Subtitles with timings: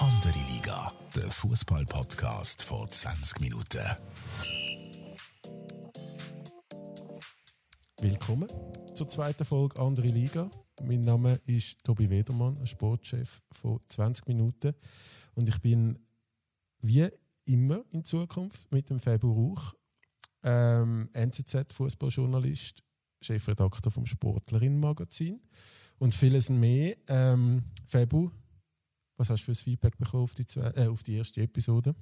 [0.00, 3.84] Andere Liga, der Fußball-Podcast vor 20 Minuten.
[8.00, 8.48] Willkommen
[8.94, 10.50] zur zweiten Folge Andere Liga.
[10.82, 14.74] Mein Name ist Tobi Wedermann, Sportchef von 20 Minuten.
[15.36, 16.00] Und ich bin
[16.80, 17.08] wie
[17.44, 19.72] immer in Zukunft mit dem Fabu Rauch,
[20.42, 22.82] ähm, NZZ-Fußballjournalist,
[23.20, 25.40] Chefredakteur vom Sportlerinnen-Magazin
[25.98, 26.96] und vieles mehr.
[27.08, 28.30] Ähm, Fabu,
[29.16, 31.94] was hast du für ein Feedback bekommen auf die, zwei, äh, auf die erste Episode?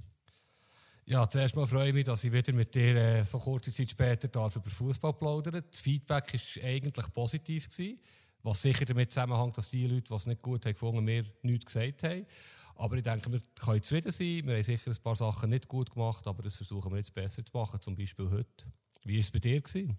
[1.09, 3.91] Ja, zuerst mal freue ich mich, dass ich wieder mit dir äh, so kurze Zeit
[3.91, 7.69] später darf über Fußball plaudern Das Feedback war eigentlich positiv.
[7.69, 8.01] Gewesen,
[8.43, 11.67] was sicher damit zusammenhängt, dass die Leute, die es nicht gut haben gefunden, mir nichts
[11.67, 12.27] gesagt haben.
[12.75, 14.47] Aber ich denke, wir können zufrieden sein.
[14.47, 17.45] Wir haben sicher ein paar Sachen nicht gut gemacht, aber das versuchen wir jetzt besser
[17.45, 18.67] zu machen, zum Beispiel heute.
[19.05, 19.61] Wie war es bei dir?
[19.61, 19.97] Gewesen?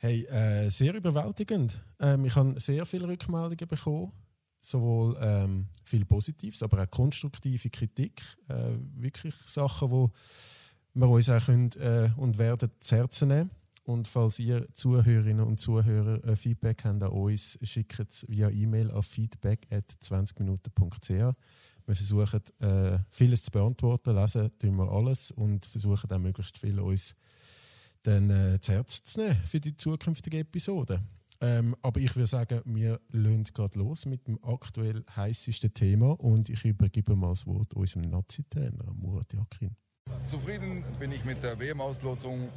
[0.00, 1.76] Hey, äh, sehr überwältigend.
[1.98, 4.12] Ähm, ich habe sehr viele Rückmeldungen bekommen.
[4.60, 8.22] Sowohl ähm, viel Positives, aber auch konstruktive Kritik.
[8.46, 13.50] Äh, wirklich Sachen, die wir uns auch können, äh, und werden zu Herzen nehmen.
[13.82, 18.92] Und falls ihr Zuhörerinnen und Zuhörer äh, Feedback habt an uns, schickt es via E-Mail
[18.92, 21.08] auf feedback.20minuten.ch.
[21.08, 26.78] Wir versuchen, äh, vieles zu beantworten, lesen tun wir alles und versuchen auch möglichst viel
[26.78, 27.16] uns
[28.08, 30.98] dann äh, zu Herzen zu nehmen für die zukünftigen Episoden.
[31.40, 36.48] Ähm, aber ich würde sagen, wir lösen gerade los mit dem aktuell heißesten Thema und
[36.48, 39.76] ich übergebe mal das Wort unserem Nazi-Trainer Murat Yakin.
[40.26, 42.48] Zufrieden bin ich mit der WM-Auslosung.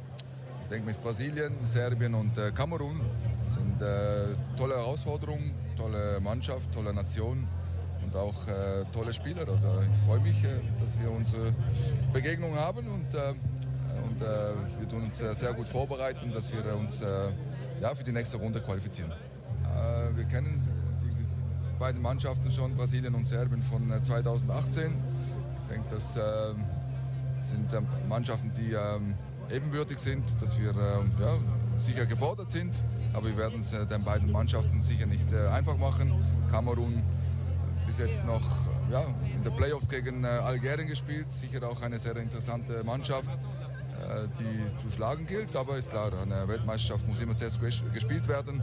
[0.62, 2.98] Ich denke mit Brasilien, Serbien und äh, Kamerun.
[3.38, 7.46] Das sind äh, tolle Herausforderungen, tolle Mannschaft, tolle Nation
[8.04, 9.46] und auch äh, tolle Spieler.
[9.46, 11.54] Also ich freue mich, äh, dass wir unsere
[12.12, 13.34] Begegnung haben und äh,
[14.04, 17.06] und äh, wir tun uns äh, sehr gut vorbereiten, dass wir uns äh,
[17.80, 19.12] ja, für die nächste Runde qualifizieren.
[20.14, 20.62] Wir kennen
[21.02, 24.82] die beiden Mannschaften schon, Brasilien und Serbien, von 2018.
[24.82, 26.18] Äh, ich denke, das
[27.40, 27.68] sind
[28.08, 29.14] Mannschaften, die ähm,
[29.50, 30.74] ebenwürdig sind, dass wir
[31.20, 31.38] ja,
[31.78, 32.84] sicher gefordert sind.
[33.14, 36.12] Aber wir werden es den beiden Mannschaften sicher nicht einfach machen.
[36.50, 37.02] Kamerun
[37.86, 38.42] bis jetzt noch
[38.90, 39.02] ja,
[39.34, 43.30] in den Playoffs gegen Algerien gespielt, sicher auch eine sehr interessante Mannschaft.
[44.02, 45.54] Äh, die zu schlagen gilt.
[45.56, 48.62] Aber ist klar, eine Weltmeisterschaft muss immer zuerst gespielt werden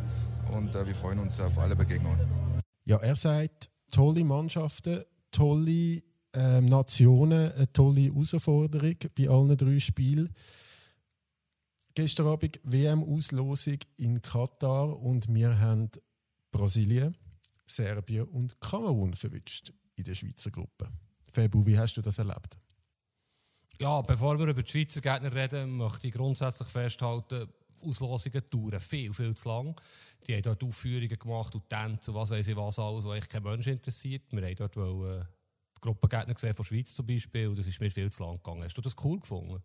[0.52, 2.20] und äh, wir freuen uns auf alle Begegnungen.
[2.86, 10.30] Ja, er sagt, tolle Mannschaften, tolle ähm, Nationen, eine tolle Herausforderung bei allen drei Spielen.
[11.96, 15.90] Gestern Abend WM-Auslosung in Katar und wir haben
[16.52, 17.16] Brasilien,
[17.66, 20.90] Serbien und Kamerun verwünscht in der Schweizer Gruppe.
[21.32, 22.58] Febu, wie hast du das erlebt?
[23.82, 27.48] Ja, bevor wir über die Schweizer Gegner reden, möchte ich grundsätzlich festhalten,
[27.88, 29.80] Auslosungen dauern viel, viel zu lang.
[30.28, 33.30] Die haben dort Aufführungen gemacht und Tänze und was weiß ich was alles, was eigentlich
[33.30, 34.24] kein Mensch interessiert.
[34.32, 35.26] Wir haben dort wollen,
[35.78, 38.36] die Gruppengegner gesehen von der Schweiz zum Beispiel und das ist mir viel zu lang
[38.36, 38.64] gegangen.
[38.64, 39.64] Hast du das cool gefunden?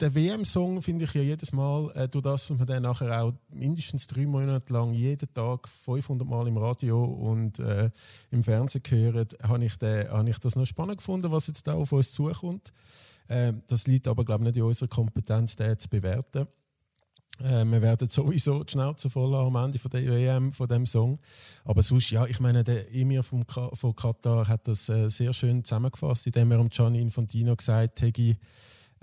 [0.00, 3.34] Der WM-Song finde ich ja jedes Mal, äh, durch das, dass man dann nachher auch
[3.50, 7.90] mindestens drei Monate lang jeden Tag 500 Mal im Radio und äh,
[8.30, 11.92] im Fernsehen gehört, habe ich, hab ich das noch spannend gefunden, was jetzt da auf
[11.92, 12.72] uns zukommt.
[13.28, 16.46] Ähm, das liegt aber, glaube ich, nicht in unserer Kompetenz, den zu bewerten.
[17.40, 21.18] Äh, wir werden sowieso die Schnauze voll am Ende von der EM, von dem Song.
[21.64, 25.64] Aber sonst, ja, ich meine, der Emir vom von Katar hat das äh, sehr schön
[25.64, 28.18] zusammengefasst, indem er um Gianni Infantino gesagt hat,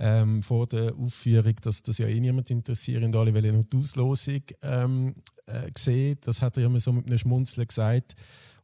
[0.01, 3.77] ähm, vor der Aufführung, dass das ja eh niemand interessiert und alle wollen nur die
[3.77, 5.15] Auslosung ähm,
[5.45, 6.17] äh, sehen.
[6.21, 8.15] Das hat er immer so mit einem Schmunzeln gesagt.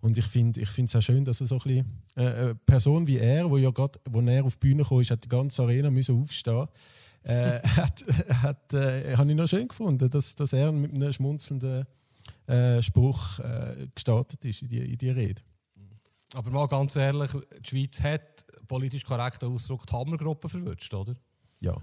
[0.05, 3.07] Und ich finde ich es auch schön, dass er so ein bisschen, äh, eine Person
[3.07, 5.89] wie er, wo ja gerade, wo er auf die Bühne kam, hat die ganze Arena
[5.89, 6.67] müssen aufstehen
[7.23, 8.05] äh, hat,
[8.43, 11.87] hat, äh, habe ich noch schön gefunden, dass, dass er mit einem schmunzelnden
[12.45, 15.41] äh, Spruch äh, gestartet ist in die, in die Rede.
[16.35, 21.15] Aber mal ganz ehrlich, die Schweiz hat politisch korrekten Ausdruck die Hammergruppe verwünscht, oder?
[21.61, 21.75] Ja,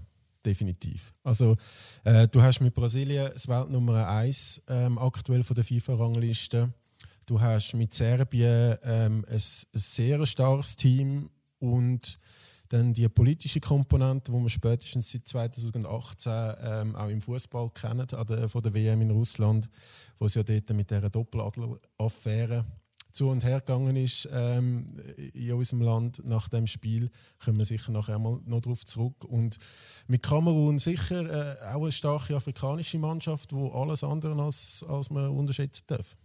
[0.46, 1.12] definitiv.
[1.24, 1.56] Also
[2.04, 6.72] äh, du hast mit Brasilien das Weltnummer 1 ähm, aktuell von der FIFA-Rangliste.
[7.26, 9.40] Du hast mit Serbien ähm, ein, ein
[9.74, 12.18] sehr starkes Team und
[12.68, 16.32] dann die politische Komponente, die wir spätestens seit 2018
[16.62, 19.68] ähm, auch im Fußball kennen, an der, von der WM in Russland,
[20.18, 22.64] wo es ja dort mit dieser Doppeladler-Affäre
[23.12, 24.86] zu und her gegangen ist ähm,
[25.34, 27.10] in unserem Land nach dem Spiel,
[27.44, 29.24] kommen wir sicher nachher mal noch darauf zurück.
[29.26, 29.58] Und
[30.06, 35.28] mit Kamerun sicher äh, auch eine starke afrikanische Mannschaft, wo alles andere als, als man
[35.28, 36.16] unterschätzen darf.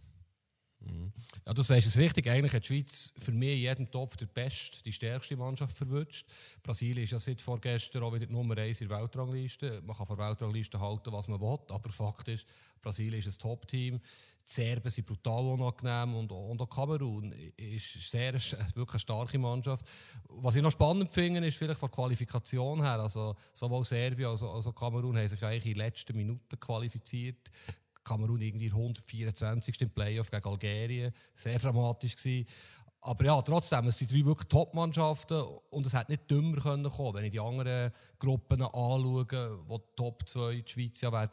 [0.92, 1.14] Mhm.
[1.46, 2.28] Ja, du sagst es richtig.
[2.28, 6.28] Eigentlich hat die Schweiz für mich in jedem Topf der beste, die stärkste Mannschaft verwünscht.
[6.64, 9.82] Brasilien ist ja seit vorgestern auch wieder die Nummer 1 in der Weltrangliste.
[9.86, 12.48] Man kann von der Weltrangliste halten, was man will, aber Fakt ist,
[12.82, 14.00] Brasilien ist ein Top-Team.
[14.00, 18.34] Die Serben sind brutal unangenehm und, und auch Kamerun ist sehr,
[18.76, 19.86] wirklich eine starke Mannschaft.
[20.30, 23.00] Was ich noch spannend finde, ist vielleicht von der Qualifikation her.
[23.00, 27.52] Also, sowohl Serbien als auch Kamerun haben sich eigentlich in den letzten Minuten qualifiziert.
[28.08, 29.82] Kamerun irgendwie 124.
[29.82, 31.14] im Playoff gegen Algerien.
[31.36, 32.48] Sehr dramatisch gewesen.
[33.02, 37.14] Aber ja, trotzdem, es sind drei wirklich Top-Mannschaften und es hätte nicht dümmer können kommen,
[37.14, 41.30] wenn ich die anderen Gruppen anschaue, wo die Top 2 die Schweiz ja wäre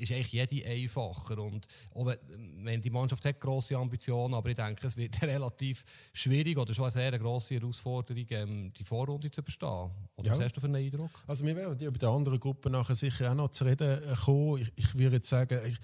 [0.00, 1.38] ist eigentlich jede einfacher.
[1.38, 5.84] Und auch wenn, wenn die Mannschaft hat grosse Ambitionen, aber ich denke, es wird relativ
[6.12, 9.90] schwierig oder schon eine sehr grosse Herausforderung, ähm, die Vorrunde zu überstehen.
[10.16, 10.32] Oder ja.
[10.32, 11.10] was hast du für einen Eindruck?
[11.26, 14.62] Also wir werden über die anderen Gruppen nachher sicher auch noch zu reden kommen.
[14.62, 15.76] Ich, ich würde jetzt sagen, ich,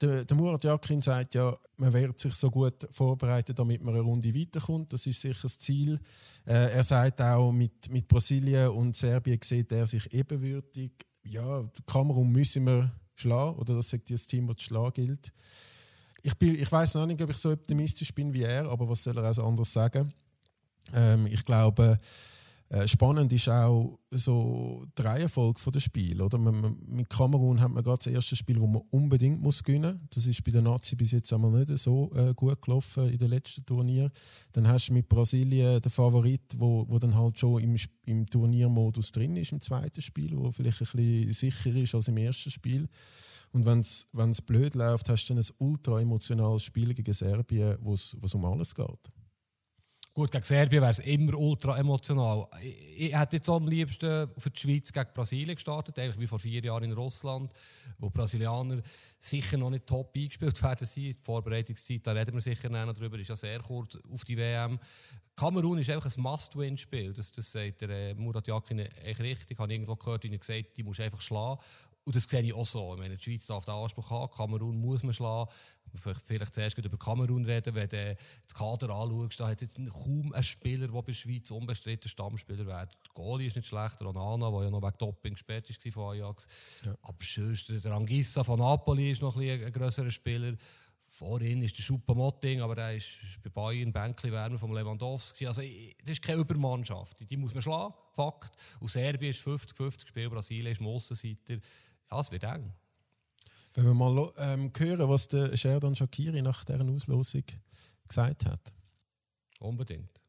[0.00, 4.02] der, der Murat Yakin sagt ja, man wird sich so gut vorbereiten, damit man eine
[4.02, 4.92] Runde weiterkommt.
[4.92, 5.98] Das ist sicher das Ziel.
[6.44, 10.92] Äh, er sagt auch, mit, mit Brasilien und Serbien sieht er sich ebenwürdig.
[11.24, 15.32] Ja, Kamerun müssen wir schlagen, oder das sagt das Team, das schlagen gilt.
[16.22, 19.02] Ich, bin, ich weiß noch nicht, ob ich so optimistisch bin wie er, aber was
[19.02, 20.12] soll er auch anders sagen?
[20.94, 22.00] Ähm, ich glaube,
[22.72, 26.24] äh, spannend ist auch so die Reihenfolge der Spiele.
[26.24, 26.38] Oder?
[26.38, 30.08] mit Kamerun hat man gerade das erste Spiel, das man unbedingt muss gewinnen muss.
[30.14, 33.28] Das ist bei der Nazi bis jetzt einmal nicht so äh, gut gelaufen in den
[33.28, 34.10] letzten Turnier.
[34.52, 37.76] Dann hast du mit Brasilien den Favorit, wo, wo dann halt schon im,
[38.06, 42.16] im Turniermodus drin ist im zweiten Spiel, wo vielleicht ein bisschen sicherer ist als im
[42.16, 42.88] ersten Spiel.
[43.50, 43.80] Und wenn
[44.30, 48.46] es blöd läuft, hast du dann ein ultra emotionales Spiel gegen Serbien, wo es um
[48.46, 49.10] alles geht.
[50.14, 52.46] Gut, gegen Serbien wäre es immer ultra emotional.
[52.62, 56.38] Ich, ich hätte jetzt am liebsten für die Schweiz gegen Brasilien gestartet, eigentlich wie vor
[56.38, 57.50] vier Jahren in Russland,
[57.96, 58.82] wo die Brasilianer
[59.18, 63.30] sicher noch nicht top eingespielt werden Die Vorbereitungszeit, da reden wir sicher noch drüber, ist
[63.30, 64.78] ja sehr kurz auf die WM.
[65.34, 67.14] Kamerun ist einfach ein Must-Win-Spiel.
[67.14, 69.52] Das, das sagt der äh, Murat Yakin echt richtig.
[69.52, 71.58] Ich habe irgendwo gehört, wie er gesagt die muss einfach schlagen.
[72.04, 72.94] Und das sehe ich auch so.
[72.94, 75.48] Ich meine, die Schweiz darf den Anspruch haben, Kamerun muss man schlagen
[75.94, 78.16] vielleicht zuerst über Kamerun reden, wenn du
[78.46, 82.66] das Kader anschaust, da hat jetzt kaum einen Spieler, der bei der Schweiz unbestritten Stammspieler
[82.66, 82.92] wird.
[82.92, 86.46] Der Goalie ist nicht schlecht, Ronana, der ja noch wegen Doping gesperrt war von Ajax.
[86.84, 86.94] Ja.
[87.02, 90.54] Aber sonst, der Angissa von Napoli ist noch ein, ein grösserer Spieler.
[91.14, 95.46] Vorhin ist der Schupamotting, aber der ist bei Bayern Bänkli wärmer von Lewandowski.
[95.46, 97.18] Also, das ist keine Übermannschaft.
[97.28, 98.56] Die muss man schlagen, Fakt.
[98.80, 101.58] Und Serbien ist 50-50 Spiel, Brasilien ist Mossenseiter.
[102.12, 102.70] Ja, es wird eng.
[103.72, 107.44] Wenn wir mal ähm, hören, was der Sheridan Shakiri nach dieser Auslosung
[108.06, 108.60] gesagt hat.
[109.60, 110.20] Unbedingt.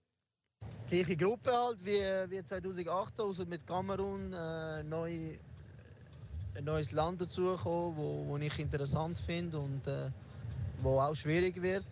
[0.88, 2.00] Gleiche Gruppe halt wie,
[2.32, 5.38] wie 2018, also mit Kamerun äh, neu,
[6.56, 10.10] ein neues Land dazugekommen, wo, wo ich interessant finde und äh,
[10.80, 11.84] wo auch schwierig wird.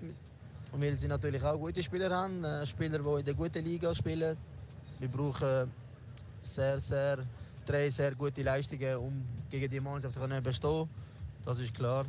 [0.71, 3.93] Und weil sie natürlich auch gute Spieler haben, äh, Spieler, die in der guten Liga
[3.93, 4.37] spielen.
[4.99, 5.69] Wir brauchen
[6.39, 7.17] sehr, sehr,
[7.65, 10.89] drei sehr gute Leistungen, um gegen die Mannschaft zu bestehen
[11.43, 12.05] das ist klar.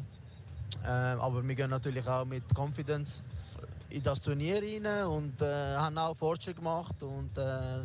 [0.84, 3.22] Ähm, aber wir gehen natürlich auch mit Confidence
[3.90, 7.82] in das Turnier rein und äh, haben auch Fortschritte gemacht und äh,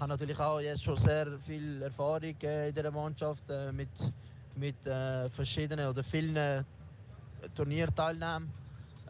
[0.00, 3.90] haben natürlich auch jetzt schon sehr viel Erfahrung äh, in der Mannschaft äh, mit,
[4.56, 6.64] mit äh, verschiedenen oder vielen
[7.54, 8.50] Turnierteilnahmen.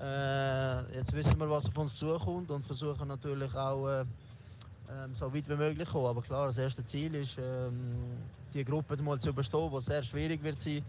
[0.00, 4.04] Äh, jetzt wissen wir, was auf uns zukommt und versuchen natürlich auch
[4.92, 6.06] ähm, so weit wie möglich kommen.
[6.06, 7.90] Aber klar, das erste Ziel ist, ähm,
[8.52, 10.82] die Gruppe mal zu überstehen, was sehr schwierig wird sein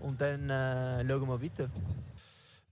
[0.00, 1.70] und dann äh, schauen wir weiter.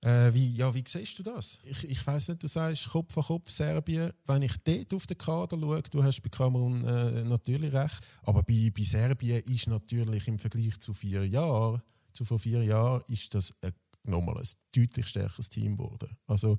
[0.02, 1.60] Äh, wie, ja, wie siehst du das?
[1.64, 4.12] Ich, ich weiß nicht, du sagst Kopf an Kopf Serbien.
[4.26, 8.42] Wenn ich dort auf den Kader schaue, du hast bei Kamerun äh, natürlich recht, aber
[8.42, 13.34] bei, bei Serbien ist natürlich im Vergleich zu vier Jahren, zu vor vier Jahren, ist
[13.34, 13.72] das ein,
[14.04, 16.08] nochmal ein deutlich stärkeres Team geworden.
[16.26, 16.58] Also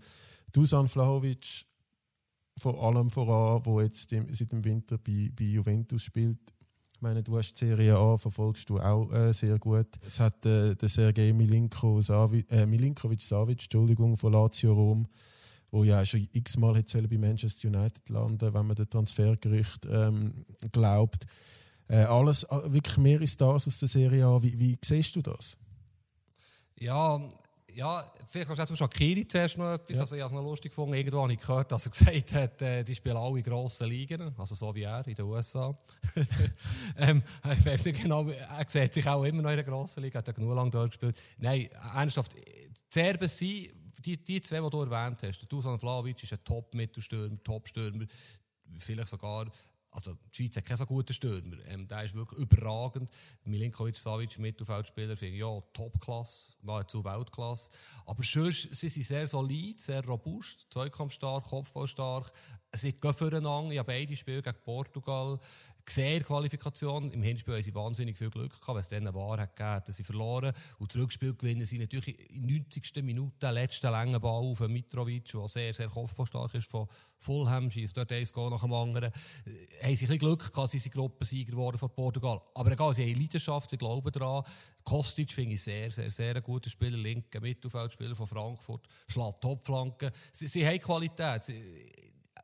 [0.51, 1.65] Dusan Vlahovic
[2.57, 6.39] vor allem voran, wo jetzt im, seit dem Winter bei, bei Juventus spielt,
[6.97, 9.85] ich meine, du hast die Serie A, verfolgst du auch äh, sehr gut.
[10.03, 11.33] Es hat äh, der Sergej äh,
[12.65, 15.07] Milinkovic Savic, Entschuldigung, von Lazio Rom,
[15.69, 21.27] wo ja schon x-mal bei Manchester United landen wenn man den Transfergerücht ähm, glaubt.
[21.87, 24.41] Äh, alles äh, wirklich mehr ist das aus der Serie A.
[24.41, 25.55] Wie, wie siehst du das?
[26.79, 27.19] Ja,
[27.77, 29.95] ja, vielleicht kannst du jetzt Shakiri zuerst noch etwas.
[29.95, 30.01] Ja.
[30.01, 30.95] Also ich habe es noch lustig gefunden.
[30.95, 34.33] Irgendwo habe ich gehört, dass er gesagt hat, äh, die spielen alle in grossen Ligen.
[34.35, 35.77] Also so wie er in den USA.
[36.97, 37.21] ähm,
[37.55, 40.17] ich weiß nicht genau, er sieht sich auch immer noch in der grossen Liga.
[40.17, 41.19] Hat ja genug lange dort gespielt.
[41.37, 42.41] Nein, ernsthaft, die
[42.89, 43.69] Serben sind,
[44.03, 48.05] die, die zwei, die du erwähnt hast, der Dusan Vlaovic ist ein Top-Mittelstürmer, Top-Stürmer,
[48.77, 49.51] vielleicht sogar
[49.97, 51.57] also die Schweiz hat keinen so guten Stürmer.
[51.65, 53.09] Ähm, der ist wirklich überragend.
[53.45, 57.71] Milinkovic Savic, Mittelfeldspieler, finde ja Topklasse, nahezu Weltklasse.
[58.05, 62.31] Aber sonst sie sind sehr solid, sehr robust, zweikampfstark, kopfballstark.
[62.73, 63.71] Sie gehen füreinander.
[63.71, 65.39] Ich habe beide Spiele gegen Portugal
[65.87, 67.11] gesehen, Qualifikation.
[67.11, 69.87] Im Hinspiel haben sie wahnsinnig viel Glück gehabt, wenn es dann eine Wahrheit gegeben hat,
[69.87, 70.53] sie verloren.
[70.77, 73.03] Und das Rückspiel gewinnen sie natürlich in 90.
[73.03, 77.97] Minute, den letzten langen Ball auf Mitrovic, der sehr, sehr kopfballstark ist, von Fulham, schießt
[77.97, 79.11] dort eins nach dem anderen.
[79.45, 82.41] Äh, haben sie ein bisschen Glück gehabt, sie sind Gruppensieger geworden von Portugal.
[82.53, 84.43] Aber egal, sie haben Leidenschaft, sie glauben daran.
[84.83, 90.11] Kostic finde ich sehr, sehr, sehr ein guter Spieler, linker Mittelfeldspieler von Frankfurt, schlägt Topflanken.
[90.33, 91.45] Sie, sie haben Qualität.
[91.45, 91.63] Sie,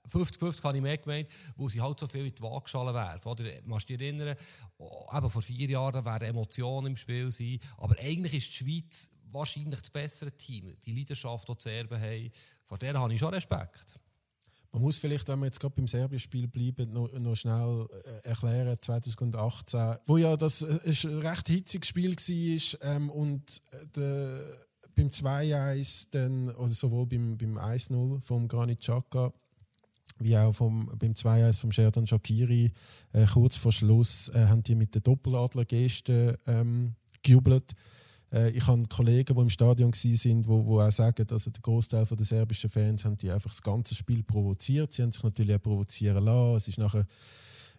[0.10, 3.28] 50-50 habe ich mehr gemeint, wo sie halt so viel in die Waagschale werfen.
[3.28, 4.36] Oder, machst du dich erinnern,
[4.78, 9.10] oh, eben vor vier Jahren werden Emotionen im Spiel sein, aber eigentlich ist die Schweiz
[9.32, 10.76] wahrscheinlich das bessere Team.
[10.86, 12.32] Die Leidenschaft, die die Serben haben,
[12.66, 13.96] vor der habe ich schon Respekt.
[14.72, 18.76] Man muss vielleicht, wenn wir jetzt gerade beim Serbien-Spiel bleiben, noch, noch, schnell äh, erklären,
[18.80, 25.10] 2018, wo ja das äh, ein recht hitziges Spiel war ähm, und äh, der, beim
[25.10, 29.32] 2-1, dann, also sowohl beim, beim 1-0 vom Granit Xhaka
[30.20, 32.72] wie auch vom, beim 2-1 vom Sherdan Shakiri,
[33.12, 37.74] äh, kurz vor Schluss, äh, haben die mit der Doppeladler-Geste ähm, gejubelt.
[38.32, 42.06] Äh, ich habe Kollegen, die im Stadion waren, wo, wo auch sagen, also der Großteil
[42.06, 44.94] der serbischen Fans haben die einfach das ganze Spiel provoziert.
[44.94, 46.56] Sie haben sich natürlich auch provozieren lassen.
[46.56, 47.06] Es ist nachher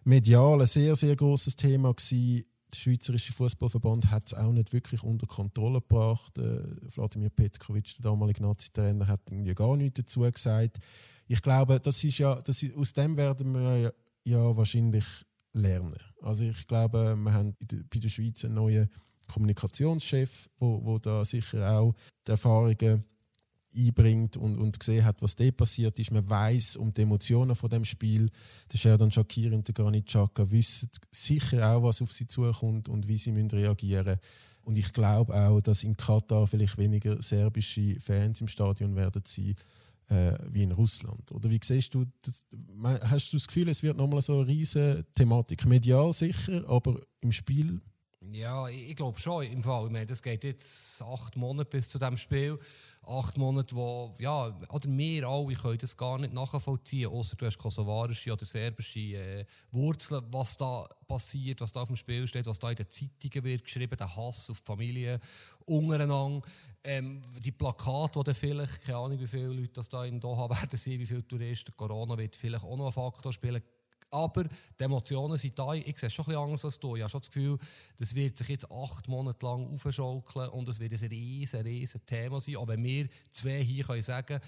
[0.03, 2.45] medial ein sehr, sehr großes Thema gewesen.
[2.73, 6.37] Der Schweizerische Fußballverband hat es auch nicht wirklich unter Kontrolle gebracht.
[6.37, 6.59] Äh,
[6.95, 10.79] Wladimir Petkovic, der damalige Nazi-Trainer, hat irgendwie gar nichts dazu gesagt
[11.27, 13.91] ich glaube, das ist ja, das ist, aus dem werden wir ja,
[14.23, 15.05] ja wahrscheinlich
[15.53, 15.95] lernen.
[16.21, 18.89] Also ich glaube, wir haben bei der Schweiz einen neuen
[19.27, 21.95] Kommunikationschef, wo, wo da sicher auch
[22.27, 23.05] die Erfahrungen
[23.75, 26.11] einbringt und, und gesehen hat, was da passiert ist.
[26.11, 28.29] Man weiß um die Emotionen von dem Spiel.
[28.71, 33.07] Der Sheridan Shakir und der Granit Xhaka wissen sicher auch, was auf sie zukommt und
[33.07, 34.19] wie sie müssen reagieren müssen.
[34.63, 39.55] Und ich glaube auch, dass in Katar vielleicht weniger serbische Fans im Stadion werden sein
[40.09, 41.31] äh, wie in Russland.
[41.31, 42.45] Oder wie siehst du, das,
[43.01, 45.65] hast du das Gefühl, es wird nochmal so eine riesige Thematik?
[45.65, 47.81] Medial sicher, aber im Spiel?
[48.31, 49.85] Ja, ich, ich glaube schon im Fall.
[49.85, 52.59] Ich meine, das geht jetzt acht Monate bis zu diesem Spiel.
[53.03, 57.59] Acht Monate, wo, ja, oder wir alle können das gar nicht nachvollziehen, außer du hast
[57.59, 62.57] kosovarische oder serbische äh, Wurzeln, was da passiert, was da auf dem Spiel steht, was
[62.57, 65.19] da in den Zeitungen wird geschrieben, der Hass auf die Familie
[65.65, 66.41] untereinander.
[66.83, 70.77] Ähm, die Plakate, die vielleicht, keine Ahnung, wie viele Leute das da in Doha werden
[70.77, 73.61] sehen, wie viele Touristen, Corona wird vielleicht auch noch ein Faktor spielen.
[74.11, 75.73] Aber die Emotionen sind da.
[75.73, 76.95] Ich sehe es schon ein bisschen anders als du.
[76.95, 77.57] Ich habe schon das Gefühl,
[77.97, 82.39] das wird sich jetzt acht Monate lang aufschaukeln und es wird ein riesen, riesen Thema
[82.39, 82.57] sein.
[82.57, 84.39] Aber wir zwei hier können sagen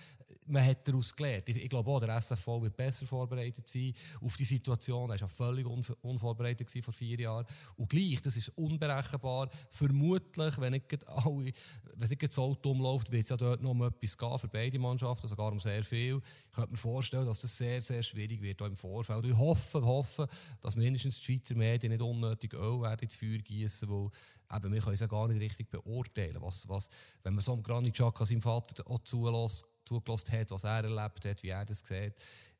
[0.48, 1.48] man hat daraus gelernt.
[1.50, 5.10] Ich, ich, glaube auch, der SFV wird besser vorbereitet sein auf die Situation.
[5.10, 7.46] Er war völlig un, unvorbereitet vor vier Jahren.
[7.76, 9.50] Und gleich, das ist unberechenbar.
[9.70, 11.52] Vermutlich, wenn nicht, alle,
[11.96, 14.80] wenn nicht das Auto umläuft, wird es ja dort noch um etwas gehen für beide
[14.80, 16.22] Mannschaften, sogar um sehr viel.
[16.50, 19.24] Ich könnte mir vorstellen, dass das sehr, sehr schwierig wird auch im Vorfeld.
[19.24, 20.28] Und ich hoffe, hoffe,
[20.62, 24.10] dass mindestens die Schweizer Medien nicht unnötig Öl werden ins Feuer gießen, weil
[24.56, 26.38] eben, wir können es ja gar nicht richtig beurteilen.
[26.40, 26.90] Was, was,
[27.24, 31.26] wenn man so einem Granit Xhaka seinem Vater auch zulässt, zugelassen hat, was er erlebt
[31.26, 32.14] hat, wie er das sieht,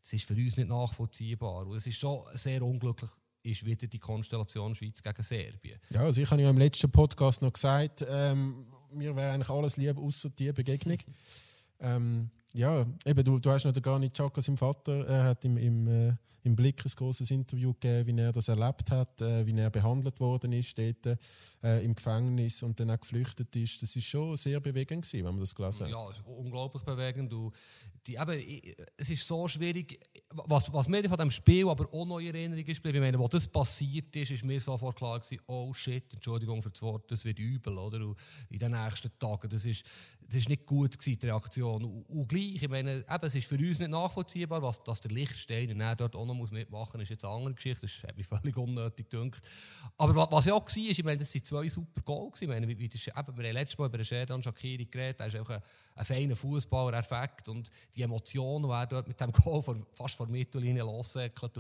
[0.04, 1.68] es ist für uns nicht nachvollziehbar.
[1.68, 3.10] Und es ist schon sehr unglücklich,
[3.44, 5.80] ist wieder die Konstellation Schweiz gegen Serbien.
[5.90, 9.78] Ja, also ich habe ja im letzten Podcast noch gesagt, ähm, mir wäre eigentlich alles
[9.78, 10.98] lieb, außer die Begegnung.
[11.80, 15.58] ähm, ja, eben, du, du hast noch gar nicht Chaka, sein Vater, er hat im,
[15.58, 19.60] im, äh, im Blick ein großes Interview gegeben, wie er das erlebt hat, äh, wie
[19.60, 21.20] er behandelt worden ist dort
[21.68, 23.82] äh, im Gefängnis und dann auch geflüchtet ist.
[23.82, 25.92] Das ist schon sehr bewegend gewesen, wenn man das gelesen hat.
[25.92, 27.34] Ja, unglaublich bewegend.
[28.06, 30.00] Die, eben, es ist so schwierig,
[30.46, 33.28] was, was mir von dem Spiel aber auch noch in Erinnerung ist, ich meine, wo
[33.28, 37.26] das passiert ist, ist mir sofort klar gewesen, oh shit, Entschuldigung für das Wort, das
[37.26, 38.06] wird übel, oder?
[38.06, 38.18] Und
[38.50, 39.86] in den nächsten Tagen, das ist,
[40.22, 41.84] das ist nicht gut gewesen, die Reaktion.
[41.84, 45.12] Und, und gleich, ich meine, eben, es ist für uns nicht nachvollziehbar, was, dass der
[45.12, 48.56] Lichtsteiner dort auch noch mitmachen muss, ist jetzt eine andere Geschichte, das hat mich völlig
[48.58, 49.42] unnötig gedacht.
[49.98, 52.42] Aber was, was ja auch war, ist, ich meine, das sind zwei super Goals.
[52.42, 55.20] Ich meine, wie, wie das, eben, wir haben letztes Mal über den Sherdan Shakiri geredet,
[55.20, 55.62] er ist einfach ein,
[55.96, 60.16] ein feiner Fußballer, Effekt und die Emotionen, die er dort mit dem Goal vor, fast
[60.16, 61.58] vor der Mittellinie lossäckelt.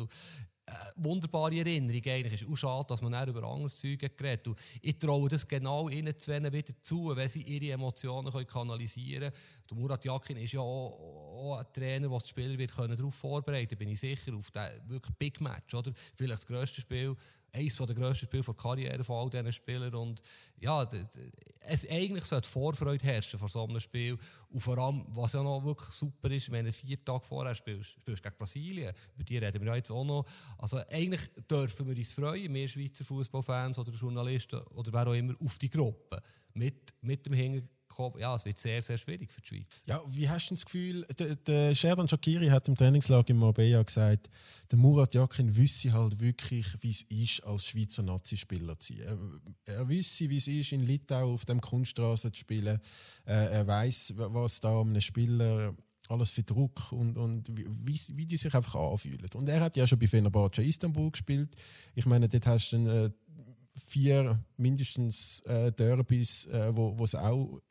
[0.70, 2.42] Äh, wunderbare Erinnerung eigentlich.
[2.42, 4.56] Ist auch schade, dass man auch über anderes Zeug geredet hat.
[4.82, 9.32] Ich traue das genau ihnen zwei wieder zu, wenn sie ihre Emotionen können kanalisieren
[9.66, 9.82] können.
[9.82, 13.78] Murat Yakin ist ja auch, auch ein Trainer, der die Spieler wird können darauf vorbereiten
[13.78, 15.74] bin ich sicher, auf den wirklich Big Match.
[15.74, 15.94] Oder?
[16.16, 17.16] Vielleicht das grösste Spiel
[17.58, 19.96] eines der grössten Spiele der Karriere von all diesen Spielern.
[19.96, 20.22] Und
[20.60, 20.88] ja,
[21.62, 24.18] es eigentlich sollte Vorfreude herrschen vor so einem Spiel.
[24.50, 28.00] Und vor allem, was ja noch wirklich super ist, wenn du vier Tage vorher spielst,
[28.02, 28.94] spielst gegen Brasilien.
[29.16, 30.26] Über die reden wir ja jetzt auch noch.
[30.58, 35.34] Also eigentlich dürfen wir uns freuen, wir Schweizer Fußballfans oder Journalisten oder wer auch immer,
[35.44, 36.22] auf die Gruppe.
[36.54, 37.77] Mit, mit dem Hintergrund
[38.20, 39.84] ja, es wird sehr, sehr schwierig für die Schweiz.
[39.86, 43.84] Ja, wie hast du das Gefühl, der, der Sherdan Shakiri hat im Trainingslager in Marbella
[43.84, 44.30] gesagt,
[44.72, 49.42] der Murat Yakin wüsste halt wirklich, wie es ist, als Schweizer Nazispieler zu sein.
[49.66, 52.80] Er, wüsste, wie es ist, in Litau auf dem Kunststraße zu spielen.
[53.26, 55.74] Äh, er weiß, was da einem Spieler
[56.10, 59.26] alles für Druck und, und wie, wie die sich einfach anfühlen.
[59.36, 61.50] Und er hat ja schon bei Fenerbahce Istanbul gespielt.
[61.96, 63.10] Ich meine, dort hast du äh,
[63.76, 67.62] vier mindestens äh, Derbys, äh, wo es auch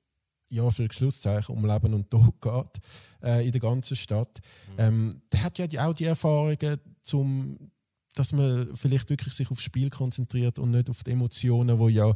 [0.48, 2.82] ja, für Schlusszeichen um Leben und Tod geht
[3.22, 4.40] äh, in der ganzen Stadt.
[4.72, 4.74] Mhm.
[4.78, 7.70] Ähm, der hat ja die, auch die Erfahrungen, zum,
[8.14, 12.14] dass man vielleicht wirklich sich aufs Spiel konzentriert und nicht auf die Emotionen, wo ja,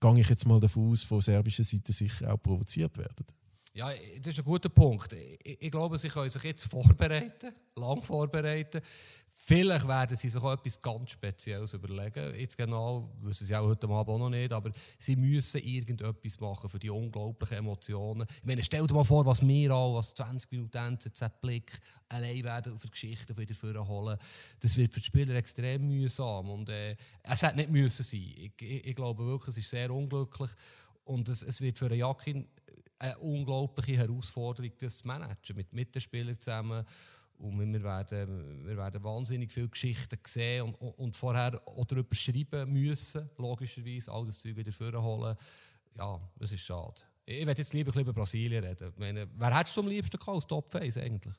[0.00, 3.26] gehe ich jetzt mal davon aus, von serbischer Seite sicher auch provoziert werden.
[3.72, 5.12] Ja, das ist ein guter Punkt.
[5.12, 8.80] Ich, ich glaube, sie können sich jetzt vorbereiten, lang vorbereiten.
[9.32, 12.34] Vielleicht werden sie sich auch etwas ganz Spezielles überlegen.
[12.34, 16.68] Jetzt genau wissen sie auch heute Abend auch noch nicht, aber sie müssen irgendetwas machen
[16.68, 18.26] für die unglaublichen Emotionen.
[18.28, 22.78] Ich meine, stell dir mal vor, was wir auch, was 20 Minuten NZZ-Blick allein werden
[22.78, 24.18] für Geschichten wieder holen.
[24.58, 28.34] Das wird für die Spieler extrem mühsam und äh, es hätte nicht müssen sein.
[28.36, 30.50] Ich, ich, ich, glaube wirklich, es ist sehr unglücklich
[31.04, 32.46] und es, es wird für Jakin
[33.00, 36.84] eine unglaubliche Herausforderung, das zu managen, mit, den Spielern zusammen.
[37.38, 42.70] Und wir werden, wir werden wahnsinnig viele Geschichten sehen und, und vorher auch darüber schreiben
[42.70, 45.34] müssen, logischerweise, all das Zeug wieder vorholen.
[45.96, 47.00] Ja, das ist schade.
[47.24, 48.92] Ich werde jetzt lieber über Brasilien reden.
[48.96, 51.36] Meine, wer hättest du am liebsten als Top 1 eigentlich?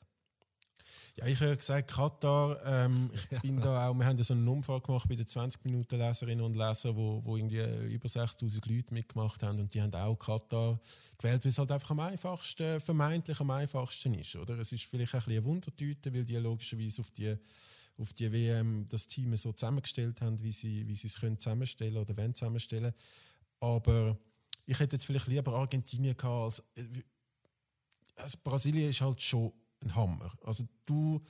[1.16, 4.82] Ja, ich habe gesagt, Katar, ähm, ich bin da auch, wir haben so einen Umfang
[4.82, 9.42] gemacht bei den 20 Minuten Leserinnen und Lesern, wo, wo irgendwie über 6000 Leute mitgemacht
[9.42, 10.80] haben und die haben auch Katar
[11.18, 14.58] gewählt, weil es halt einfach am einfachsten, vermeintlich am einfachsten ist, oder?
[14.58, 17.36] Es ist vielleicht ein bisschen eine Wundertüte, weil die logischerweise auf die
[17.98, 21.98] auf die WM das Team so zusammengestellt haben, wie sie, wie sie es können zusammenstellen
[21.98, 22.92] oder wollen zusammenstellen.
[23.60, 24.16] Aber
[24.66, 26.62] ich hätte jetzt vielleicht lieber Argentinien gehabt als,
[28.16, 30.32] als Brasilien ist halt schon ein Hammer.
[30.44, 31.20] Also du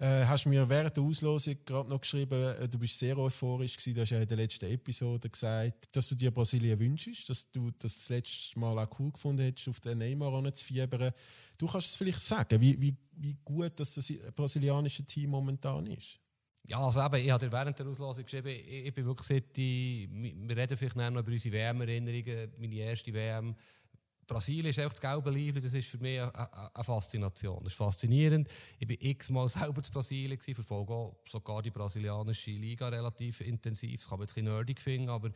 [0.00, 3.94] äh, hast mir während der Auslosung gerade noch geschrieben, äh, du bist sehr euphorisch gewesen,
[3.94, 7.70] du hast ja in der letzten Episode gesagt, dass du dir Brasilien wünschst, dass du
[7.78, 11.12] das, das letzte Mal auch cool gefunden hättest, auf den Neymar zu fiebern.
[11.58, 16.18] Du kannst es vielleicht sagen, wie, wie, wie gut dass das brasilianische Team momentan ist.
[16.66, 20.56] Ja, also eben, ich habe während der Auslosung geschrieben, ich, ich bin wirklich seit wir
[20.56, 23.54] reden vielleicht noch über unsere WM-Erinnerungen, meine erste WM,
[24.30, 27.64] Brasilien ist einfach das gelbe Liebling, das ist für mich eine, Faszination.
[27.64, 28.48] Das ist faszinierend.
[28.78, 33.98] Ich war x-mal selber in Brasilien, verfolge sogar die brasilianische Liga relativ intensiv.
[33.98, 35.30] Das kann man jetzt ein bisschen nerdig finden, aber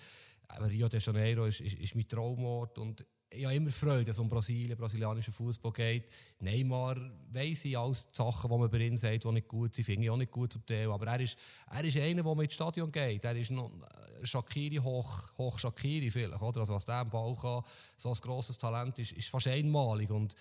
[0.60, 3.04] Rio de Janeiro ist, ist, ist mein Traumort und
[3.36, 6.04] ich habe immer Freude, dass es um Brasilien, brasilianischen Fußball geht.
[6.40, 6.96] Neymar
[7.32, 10.04] weiss ich alles die Sachen, die man über ihn sagt, die nicht gut sind, finde
[10.04, 10.90] ich auch nicht gut zum Teil.
[10.90, 11.38] Aber er ist,
[11.70, 13.24] er ist einer, der mit ins Stadion geht.
[13.24, 16.60] Er ist noch äh, Shakiri hoch, hoch Shakiri vielleicht, oder?
[16.60, 17.62] Also was der im Ball kann,
[17.96, 20.10] so ein grosses Talent ist, ist fast einmalig.
[20.10, 20.34] Und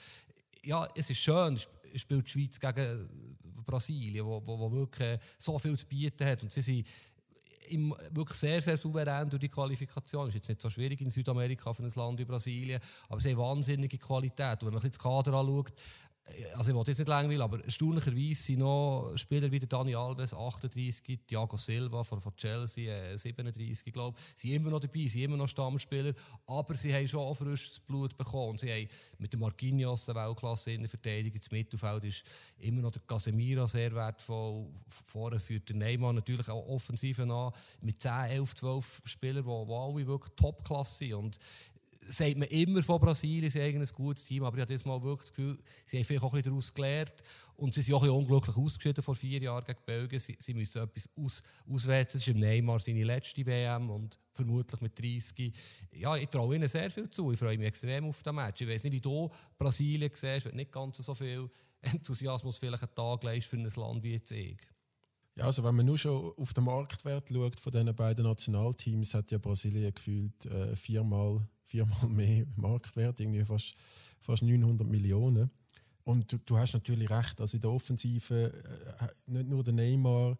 [0.63, 1.59] ja, es ist schön,
[1.95, 6.43] spielt die Schweiz gegen Brasilien, wo, wo, wo wirklich so viel zu bieten hat.
[6.43, 6.87] Und sie sind
[7.69, 10.27] im, wirklich sehr, sehr souverän durch die Qualifikation.
[10.27, 13.37] Ist jetzt nicht so schwierig in Südamerika für ein Land wie Brasilien, aber sie haben
[13.37, 14.61] wahnsinnige Qualität.
[14.63, 15.73] Und wenn man das Kader anschaut,
[16.55, 21.19] also ich wollte jetzt nicht langweilig, aber erstaunlicherweise sind noch Spieler wie Dani Alves, 38,
[21.27, 25.49] Thiago Silva von, von Chelsea, 37, glaube ich, sind immer noch dabei, sind immer noch
[25.49, 26.13] Stammspieler,
[26.47, 28.57] aber sie haben schon frisches Blut bekommen.
[28.57, 32.23] Sie haben mit dem Marquinhos eine Weltklasse in der Verteidigung, das Mittelfeld ist
[32.59, 38.01] immer noch der Casemiro sehr wertvoll, vorher führt der Neymar natürlich auch Offensiven an, mit
[38.01, 41.39] 10, 11, 12 Spielern, die, die alle wirklich Topklasse sind und
[42.07, 45.29] sagt man immer von Brasilien, sie haben ein gutes Team, aber ich habe mal wirklich
[45.29, 47.13] das Gefühl, sie haben vielleicht auch ein daraus gelernt
[47.55, 50.19] und sie sind auch ein unglücklich ausgeschieden vor vier Jahren gegen Belgien.
[50.19, 52.17] Sie, sie müssen etwas aus, auswerten.
[52.17, 55.53] Es ist im Neymar seine letzte WM und vermutlich mit 30.
[55.91, 57.31] Ja, ich traue ihnen sehr viel zu.
[57.31, 58.61] Ich freue mich extrem auf das Match.
[58.61, 61.49] Ich weiß nicht, wie du Brasilien siehst, wenn nicht ganz so viel
[61.81, 64.57] Enthusiasmus vielleicht einen Tag leist für ein Land wie jetzt ich.
[65.35, 69.31] Ja, also wenn man nur schon auf den Marktwert schaut von diesen beiden Nationalteams, hat
[69.31, 73.75] ja Brasilien gefühlt äh, viermal viermal mehr Marktwert, irgendwie fast,
[74.21, 75.49] fast 900 Millionen.
[76.03, 78.53] Und du, du hast natürlich recht, also in der Offensive,
[78.99, 80.37] äh, nicht nur der Neymar,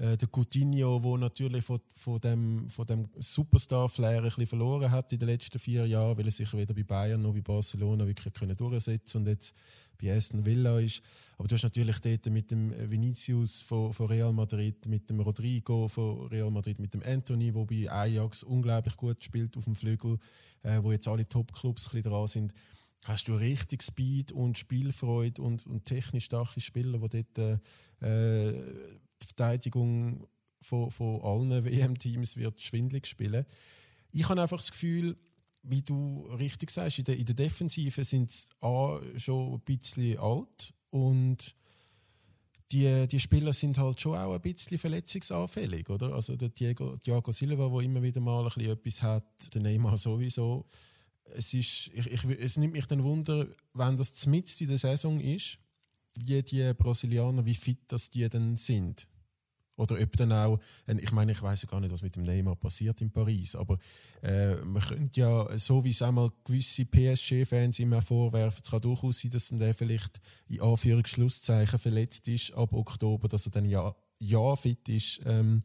[0.00, 5.28] äh, der Coutinho, der natürlich von, von dem, von dem Superstar-Flair verloren hat in den
[5.28, 9.18] letzten vier Jahren, weil er sich weder bei Bayern noch bei Barcelona wirklich können durchsetzen
[9.18, 9.54] und jetzt
[10.00, 11.02] bei Aston Villa ist.
[11.36, 15.86] Aber du hast natürlich dort mit dem Vinicius von, von Real Madrid, mit dem Rodrigo
[15.86, 20.16] von Real Madrid, mit dem Anthony, der bei Ajax unglaublich gut spielt auf dem Flügel,
[20.62, 22.54] äh, wo jetzt alle Top-Clubs dran sind
[23.06, 27.60] hast du richtig Speed und Spielfreude und, und technisch starke Spieler, die dort
[28.02, 28.60] äh,
[29.22, 30.26] die Verteidigung
[30.60, 33.44] von, von allen WM-Teams wird schwindlig spielen.
[34.12, 35.16] Ich habe einfach das Gefühl,
[35.62, 38.50] wie du richtig sagst, in der, in der Defensive sind sie
[39.18, 41.54] schon ein bisschen alt und
[42.72, 46.14] die, die Spieler sind halt schon auch ein bisschen verletzungsanfällig, oder?
[46.14, 49.98] Also der Diego, Thiago Silva, der immer wieder mal ein bisschen etwas hat, der Neymar
[49.98, 50.66] sowieso.
[51.34, 55.20] Es, ist, ich, ich, es nimmt mich dann Wunder, wenn das mitten in der Saison
[55.20, 55.58] ist,
[56.14, 59.08] wie die Brasilianer, wie fit das die denn sind.
[59.80, 62.56] Oder ob dann auch, ich meine, ich weiß ja gar nicht, was mit dem Neymar
[62.56, 63.78] passiert in Paris, aber
[64.22, 69.20] äh, man könnte ja, so wie es einmal gewisse PSG-Fans immer vorwerfen, es kann durchaus
[69.20, 74.56] sein, dass der vielleicht in Anführungsschlusszeichen verletzt ist ab Oktober, dass er dann ja, ja
[74.56, 75.60] fit ist ähm,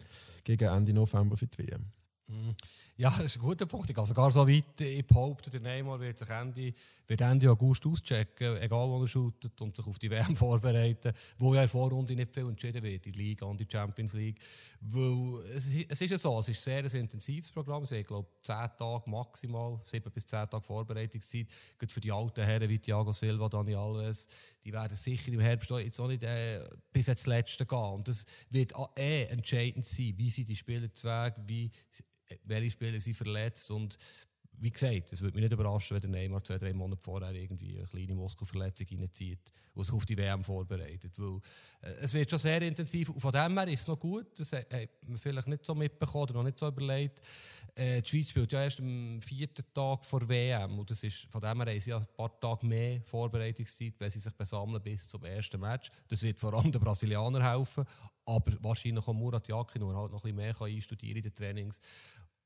[0.45, 1.85] gegen Ende November für die WM.
[2.27, 2.55] Mhm.
[2.97, 3.89] Ja, das ist ein guter Punkt.
[3.89, 6.73] Ich gehe so weit, ich behaupte, der Neymar wird sich Ende,
[7.05, 11.53] wird Ende August auschecken, egal wo er shootet, und sich auf die WM vorbereiten, wo
[11.53, 14.39] ja in der Vorrunde nicht viel entschieden wird, die Liga und die Champions League.
[14.79, 17.83] Weil es, es ist ja so, es ist sehr ein sehr intensives Programm.
[17.83, 21.47] Es ich glaube, 10 Tage maximal, 7 bis 10 Tage Vorbereitungszeit.
[21.77, 24.29] Gerade für die alten Herren wie Thiago Silva, Dani Alves,
[24.63, 26.61] die werden sicher im Herbst jetzt auch nicht äh,
[26.93, 27.77] bis ins Letzte gehen.
[27.77, 30.87] Und das wird eh entscheidend sein, wie sie die Spieler
[31.45, 31.69] wie
[32.43, 33.97] welche Spieler sind verletzt und
[34.59, 37.77] wie gesagt, es würde mich nicht überraschen, wenn der Neymar zwei, drei Monate vorher irgendwie
[37.77, 41.13] eine kleine Muskelverletzung reinzieht und sich auf die WM vorbereitet.
[41.17, 41.39] Weil,
[41.81, 44.51] äh, es wird schon sehr intensiv und von dem her ist es noch gut, das
[44.53, 47.21] hat man vielleicht nicht so mitbekommen oder noch nicht so überlegt.
[47.75, 51.41] Äh, die Schweiz spielt ja erst am vierten Tag vor WM und das ist, von
[51.41, 55.07] dem her haben sie ja ein paar Tage mehr Vorbereitungszeit, wenn sie sich besammeln bis
[55.07, 55.89] zum ersten Match.
[56.07, 57.85] Das wird vor allem den Brasilianern helfen,
[58.25, 61.81] aber wahrscheinlich auch Murat Yakin, der halt noch ein bisschen mehr einstudieren in den Trainings.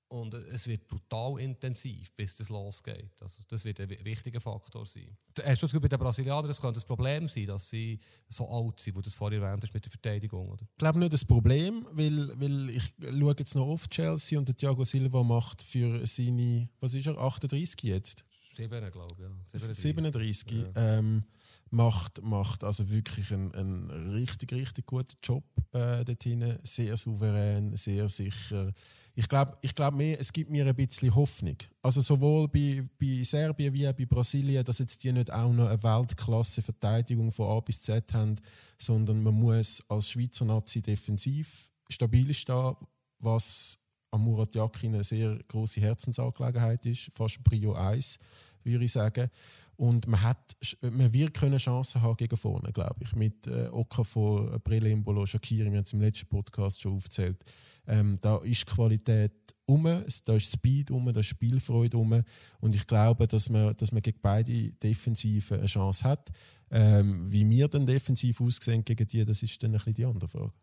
[0.10, 3.12] Und es wird brutal intensiv, bis das losgeht.
[3.22, 5.16] Also das wird ein wichtiger Faktor sein.
[5.46, 8.80] Hast du das bei den Brasilianern, es könnte ein Problem sein, dass sie so alt
[8.80, 10.64] sind, wo du das vorher erwähnt hast mit der Verteidigung, oder?
[10.64, 14.58] Ich glaube nicht das Problem, weil, weil ich schaue jetzt noch auf Chelsea und der
[14.58, 18.24] Thiago Silva macht für seine, was ist er, 38 jetzt?
[18.56, 19.60] 7, glaube ich, ja.
[19.60, 19.78] 37.
[19.78, 20.98] 37 ja.
[20.98, 21.24] ähm,
[21.70, 26.58] macht, macht also wirklich einen, einen richtig, richtig guten Job äh, dort hinten.
[26.64, 28.74] Sehr souverän, sehr sicher
[29.20, 31.58] ich glaube, ich glaub es gibt mir ein bisschen Hoffnung.
[31.82, 35.68] Also sowohl bei, bei Serbien wie auch bei Brasilien, dass jetzt die nicht auch noch
[35.68, 38.38] eine Weltklasse-Verteidigung von A bis Z haben,
[38.78, 42.76] sondern man muss als Schweizer Nazi defensiv stabil stehen,
[43.20, 43.78] was
[44.12, 48.20] am Murat Yakin eine sehr große Herzensangelegenheit ist, fast Prio 1,
[48.64, 49.30] würde ich sagen.
[49.76, 53.14] Und man, hat, man wird können Chancen haben gegen vorne, glaube ich.
[53.16, 57.44] Mit äh, Okafor, Brele Imbolo, Shakiri, wir haben es im letzten Podcast schon aufgezählt.
[57.90, 59.34] Ähm, da ist Qualität
[59.66, 62.24] um, da ist Speed um, da ist Spielfreude um.
[62.60, 66.30] Und ich glaube, dass man, dass man gegen beide Defensiven eine Chance hat.
[66.72, 70.28] Ähm, wie wir dann defensiv aussehen gegen die, das ist dann ein bisschen die andere
[70.28, 70.54] Frage.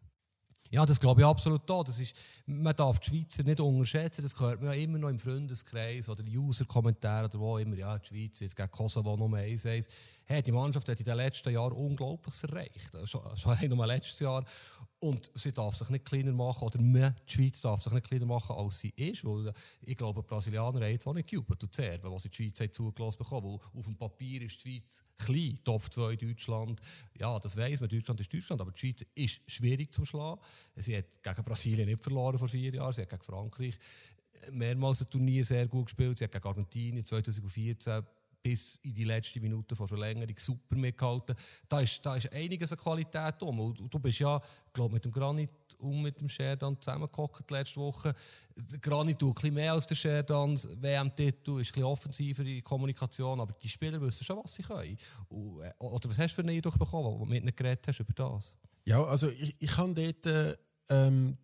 [0.70, 1.82] Ja, das glaube ich absolut da.
[1.82, 2.14] Das ist,
[2.46, 4.22] man darf die Schweizer nicht unterschätzen.
[4.22, 7.76] Das hört man ja immer noch im Freundeskreis oder User-Kommentaren oder wo immer.
[7.76, 9.88] Ja, die Schweiz jetzt gegen Kosovo 1 1
[10.26, 12.96] hey, die Mannschaft hat in den letzten Jahren Unglaubliches erreicht.
[13.04, 14.44] Schon, schon nur letztes Jahr.
[14.98, 18.56] Und sie darf sich nicht kleiner machen, oder die Schweiz darf sich nicht kleiner machen,
[18.56, 19.24] als sie ist.
[19.24, 22.52] Weil ich glaube, die Brasilianer haben jetzt auch nicht gejubelt und Serben, was sie die
[22.56, 23.60] Schweiz zugelassen bekommen.
[23.72, 26.80] Weil auf dem Papier ist die Schweiz klein, Top 2 Deutschland.
[27.20, 30.40] Ja, das weiß man, Deutschland ist Deutschland, aber die Schweiz ist schwierig zum Schlagen.
[30.76, 33.78] Sie hat gegen Brasilien nicht verloren vor vier Jahren, sie hat gegen Frankreich
[34.52, 36.18] mehrmals ein Turnier sehr gut gespielt.
[36.18, 38.02] Sie hat gegen Argentinien 2014
[38.46, 41.34] bis in die letzte Minute von Verlängerung super mitgehalten.
[41.68, 43.58] Da ist, da ist einiges an Qualität um.
[43.58, 44.40] Und du bist ja,
[44.72, 48.14] glaube mit dem Granit und mit dem Sherdan zusammengekocht letzte Woche.
[48.54, 50.56] Der Granit tut ein mehr als der Sherdan.
[50.56, 54.96] WM-Titel ist ein offensiver in Kommunikation, aber die Spieler wissen schon, was sie können.
[54.96, 57.98] Äh, oder was hast du für einen Eindruck bekommen, wo du mit ihnen geredet hast
[57.98, 58.54] über das?
[58.84, 60.56] Ja, also ich, ich habe dort
[60.88, 61.36] ähm,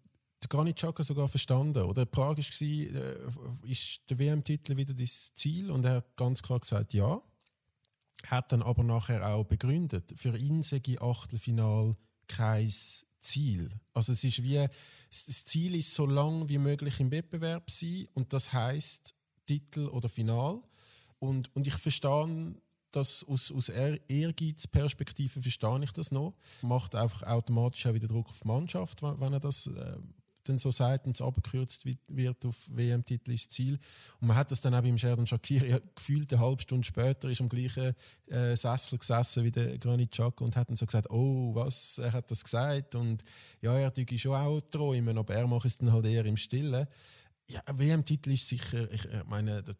[0.48, 1.84] Granit Xhaka sogar verstanden.
[1.84, 5.70] Oder Prag war, äh, ist der WM-Titel wieder das Ziel?
[5.70, 7.20] Und er hat ganz klar gesagt, ja.
[8.26, 11.96] Hat dann aber nachher auch begründet, für ihn sei Achtelfinal
[12.28, 12.72] kein
[13.18, 13.70] Ziel.
[13.94, 14.66] Also es ist wie,
[15.08, 19.14] das Ziel ist so lang wie möglich im Wettbewerb sein und das heißt
[19.46, 20.60] Titel oder Final.
[21.18, 22.54] Und, und ich verstehe
[22.90, 26.34] das aus, aus Ehrgeizperspektive verstehe ich das noch.
[26.62, 29.96] Macht einfach automatisch auch wieder Druck auf die Mannschaft, wenn, wenn er das äh,
[30.44, 33.78] dann so es abgekürzt wird auf WM-Titel ist Ziel.
[34.20, 37.40] Und man hat das dann auch beim Sheridan Shakiri gefühlt eine halbe Stunde später ist
[37.40, 37.94] am gleichen
[38.26, 42.12] äh, Sessel gesessen wie der Granit Xhaka und hat dann so gesagt, oh, was, er
[42.12, 43.22] hat das gesagt und
[43.60, 46.86] ja, er tue schon auch träumen, aber er macht es dann halt eher im Stillen.
[47.48, 49.76] Ja, WM-Titel ist sicher, ich meine, das,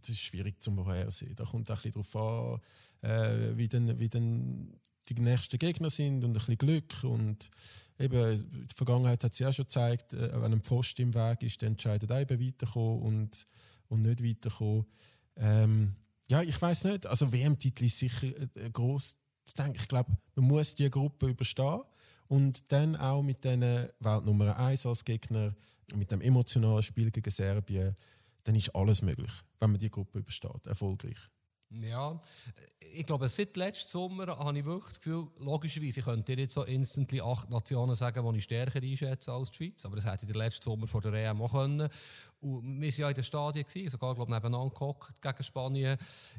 [0.00, 1.34] das ist schwierig zu vorhersehen.
[1.36, 2.60] Da kommt auch ein bisschen darauf
[3.02, 4.80] an, äh, wie, dann, wie dann
[5.14, 7.50] die nächsten Gegner sind und ein bisschen Glück und
[7.98, 11.62] eben, die Vergangenheit hat es ja schon gezeigt, äh, wenn ein Pfosten im Weg ist,
[11.62, 13.44] dann entscheidet auch eben weiterkommen und,
[13.88, 14.86] und nicht weiterkommen.
[15.36, 15.94] Ähm,
[16.28, 17.06] ja, ich weiß nicht.
[17.06, 19.78] Also WM-Titel ist sicher äh, groß zu denken.
[19.80, 21.82] Ich glaube, man muss die Gruppe überstehen
[22.28, 25.54] und dann auch mit den Weltnummer 1 als Gegner,
[25.94, 27.96] mit dem emotionalen Spiel gegen Serbien,
[28.44, 31.28] dann ist alles möglich, wenn man die Gruppe übersteht, erfolgreich.
[31.72, 32.20] Ja,
[32.94, 36.54] ich glaube, seit letztem Sommer habe ich wirklich das Gefühl, logischerweise, ich könnte dir jetzt
[36.54, 40.24] so instantly acht Nationen sagen, die ich stärker einschätze als die Schweiz, aber das hätte
[40.24, 41.88] ich den letzten Sommer vor der EM auch können.
[42.40, 45.96] Und wir waren ja in den Stadien, gewesen, sogar glaube nebeneinander gehockt gegen Spanien.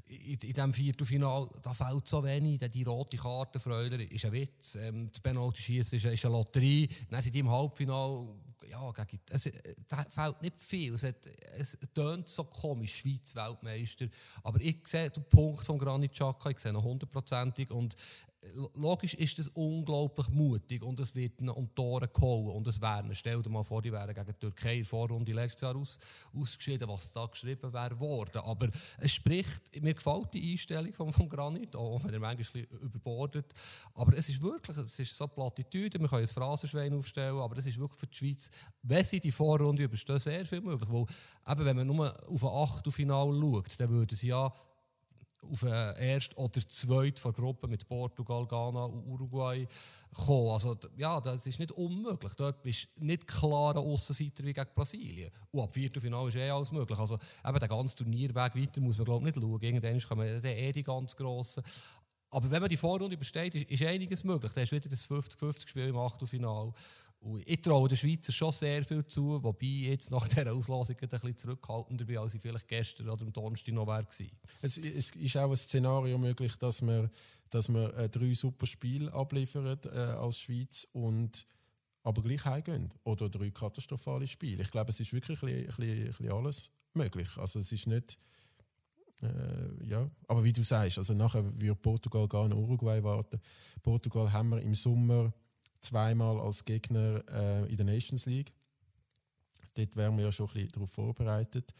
[0.08, 4.76] In, in diesem Viertelfinal, da fällt so wenig, die rote Karte, Freuler, ist ein Witz.
[4.76, 6.89] Ähm, das Penalty-Schießen ist, ist eine Lotterie.
[7.10, 8.28] Dann sind die im Halbfinal
[8.69, 10.93] ja, gegen, es, äh, da fehlt nicht viel.
[10.93, 11.26] Es, hat,
[11.58, 14.08] es tönt so komisch, Schweiz Weltmeister.
[14.43, 17.71] Aber ich sehe den Punkt von Granit Xhaka, ich sehe ihn hundertprozentig.
[17.71, 17.95] Und
[18.75, 22.49] logisch ist das unglaublich mutig und es wird um Tore gehauen.
[22.49, 25.62] Und es wären, stell dir mal vor, die wären gegen die Türkei in Vorrunde letztes
[25.62, 25.99] Jahr aus,
[26.34, 28.41] ausgeschieden, was da geschrieben wäre worden.
[28.43, 33.54] Aber es spricht, mir gefällt die Einstellung von, von Granit, auch wenn er manchmal überbordet,
[33.93, 37.67] aber es ist wirklich, es ist so Plattitüde, wir können ein Phrasenschwein aufstellen, aber es
[37.67, 38.49] ist wirklich für die Schweiz,
[38.82, 41.06] wenn sie die Vorrunde überstehen, sehr viel möglich, weil
[41.47, 44.51] eben, wenn man nur auf ein Achtelfinale schaut, dann würden sie ja
[45.49, 49.67] auf einen ersten oder zweiten von Gruppe mit Portugal, Ghana und Uruguay
[50.13, 50.51] kommen.
[50.51, 52.34] Also, ja, das ist nicht unmöglich.
[52.36, 55.32] Dort bist du nicht klarer Aussenseiter wie gegen Brasilien.
[55.51, 56.97] Und ab Viertelfinale ist eh alles möglich.
[56.97, 59.62] Also, eben den ganzen Turnierweg weiter muss man, glaube ich, nicht schauen.
[59.62, 61.63] Irgendwann kommen eh die ganz Grossen.
[62.30, 64.54] Aber wenn man die Vorrunde übersteht, ist, ist einiges möglich.
[64.54, 66.73] Dann hast du wieder das 50-50-Spiel im Achtelfinale.
[67.21, 70.97] Und ich traue den Schweizer schon sehr viel zu, wobei ich jetzt nach dieser Auslosung
[70.99, 74.03] ein bisschen zurückhaltender bin, als ich vielleicht gestern oder am Donnerstag noch war.
[74.62, 77.12] Es, es ist auch ein Szenario möglich, dass wir,
[77.51, 81.45] dass wir äh, drei super Spiele abliefern äh, als Schweiz und
[82.03, 82.91] aber gleich heimgehen.
[83.03, 84.63] Oder drei katastrophale Spiele.
[84.63, 87.29] Ich glaube, es ist wirklich ein bisschen, ein bisschen alles möglich.
[87.38, 88.17] Also es ist nicht...
[89.21, 93.39] Äh, ja, aber wie du sagst, also nachher wird Portugal gar in Uruguay warten.
[93.84, 95.31] Portugal haben wir im Sommer
[95.82, 98.54] zweimal als Gegner äh, in der Nations League.
[99.76, 101.74] Dort wären wir ja schon ein bisschen darauf vorbereitet.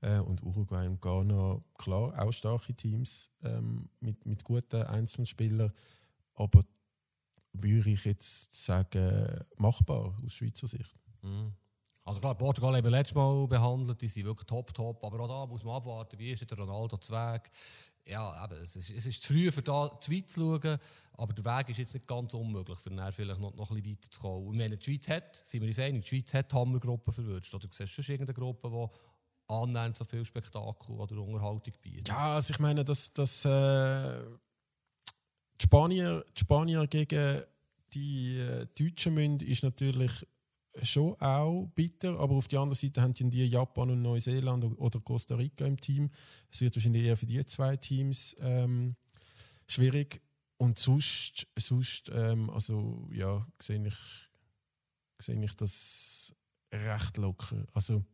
[0.00, 5.72] Äh, und Uruguay und Ghana, klar, auch starke Teams ähm, mit, mit guten Einzelspielern.
[6.34, 6.60] Aber
[7.52, 10.94] würde ich jetzt sagen, machbar aus Schweizer Sicht.
[11.22, 11.52] Mhm.
[12.04, 15.04] Also klar, Portugal haben wir letztes Mal behandelt, die sind wirklich top, top.
[15.04, 17.50] Aber auch da muss man abwarten, wie ist der Ronaldo zu Weg
[18.08, 20.78] ja, eben, es, ist, es ist zu früh, für da zu weit zu schauen,
[21.12, 23.96] aber der Weg ist jetzt nicht ganz unmöglich, für dann vielleicht noch, noch ein bisschen
[23.96, 24.46] weiter zu kommen.
[24.46, 27.54] Und wenn die Schweiz hat, sind wir uns einig, die Schweiz hat Hammergruppen verwünscht.
[27.54, 32.08] Oder siehst du schon irgendeine Gruppe, die annähernd so viel Spektakel oder Unterhaltung bietet?
[32.08, 34.20] Ja, also ich meine, dass, dass äh,
[35.60, 37.42] die, Spanier, die Spanier gegen
[37.94, 40.24] die äh, Deutschen müssen, ist natürlich
[40.82, 45.34] schon auch bitter, aber auf der anderen Seite haben die Japan und Neuseeland oder Costa
[45.34, 46.10] Rica im Team.
[46.50, 48.96] Es wird wahrscheinlich eher für die zwei Teams ähm,
[49.66, 50.20] schwierig.
[50.56, 53.96] Und sonst, sonst ähm, also ja, sehe ich,
[55.18, 56.34] sehe ich das
[56.72, 57.64] recht locker.
[57.74, 58.04] Also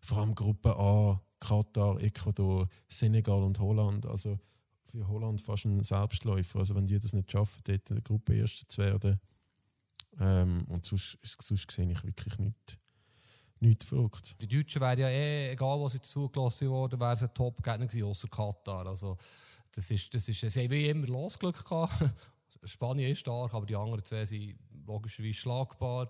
[0.00, 4.06] vor allem Gruppe A, Katar, Ecuador, Senegal und Holland.
[4.06, 4.38] Also
[4.84, 6.58] für Holland fast ein Selbstläufer.
[6.58, 9.20] Also wenn die das nicht schaffen, dort in der Gruppe Erste zu werden,
[10.20, 12.76] ähm, und sonst, sonst sehe ich wirklich nichts
[13.62, 14.34] nicht verrückt.
[14.40, 18.28] Die Deutschen wären ja eh, egal was sie zugelassen worden, wären sie Top-Gegner gewesen, außer
[18.28, 18.86] Katar.
[18.86, 19.16] Also,
[19.70, 21.92] das ist, das ist, sie haben wie immer Losglück gehabt.
[22.64, 26.08] Spanien ist stark, aber die anderen zwei sind logischerweise schlagbar.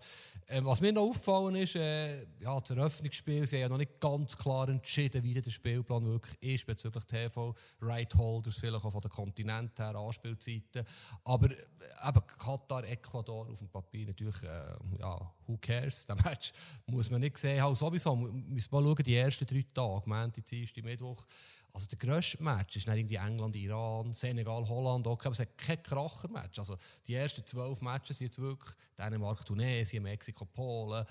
[0.49, 4.01] Ähm, was mir noch aufgefallen ist, äh, ja, das Eröffnungsspiel, sie haben ja noch nicht
[4.01, 9.01] ganz klar entschieden, wie der Spielplan wirklich ist bezüglich TV, Right Holders, vielleicht auch von
[9.01, 10.85] den Kontinent her, Anspielzeiten.
[11.25, 16.07] Aber äh, eben Katar, Ecuador auf dem Papier natürlich, äh, ja, who cares?
[16.07, 16.53] Das Match
[16.87, 17.63] muss man nicht sehen.
[17.63, 21.25] Halt sowieso, müssen wir mal schauen, die ersten drei Tage, Montag, Dienstag, Mittwoch,
[21.73, 25.83] also der grösste Match ist irgendwie England, Iran, Senegal, Holland, okay, aber es hat kein
[25.83, 26.59] Kracher-Match.
[26.59, 31.05] Also die ersten zwölf Matches sind jetzt wirklich Dänemark, Tunesien, Mexiko, Polen.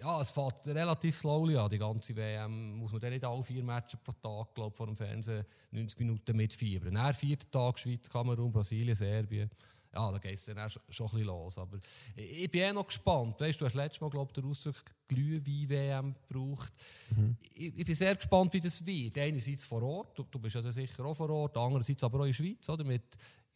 [0.00, 2.78] ja, es fährt relativ slowly an, die ganze WM.
[2.78, 6.36] Muss man dann nicht alle vier Matches pro Tag, glaub, vor dem Fernsehen 90 Minuten
[6.36, 6.94] mitfiebern.
[6.94, 9.50] Nach vierten Tag Schweiz, Kamerun, Brasilien, Serbien.
[9.98, 11.58] Ja, da geht es dann auch schon, schon ein bisschen los.
[11.58, 11.78] Aber
[12.14, 13.40] ich bin eh noch gespannt.
[13.40, 14.76] Weißt du, hast letztes Mal, glaube ich, den Ausdruck
[15.08, 16.72] Glühwein-WM gebraucht.
[17.16, 17.36] Mhm.
[17.54, 19.18] Ich, ich, bin sehr gespannt, wie das wird.
[19.18, 22.28] Einerseits vor Ort, du, du bist ja sicher auch vor Ort, andererseits aber auch in
[22.28, 22.68] der Schweiz.
[22.68, 22.84] Oder?
[22.84, 23.02] Mit,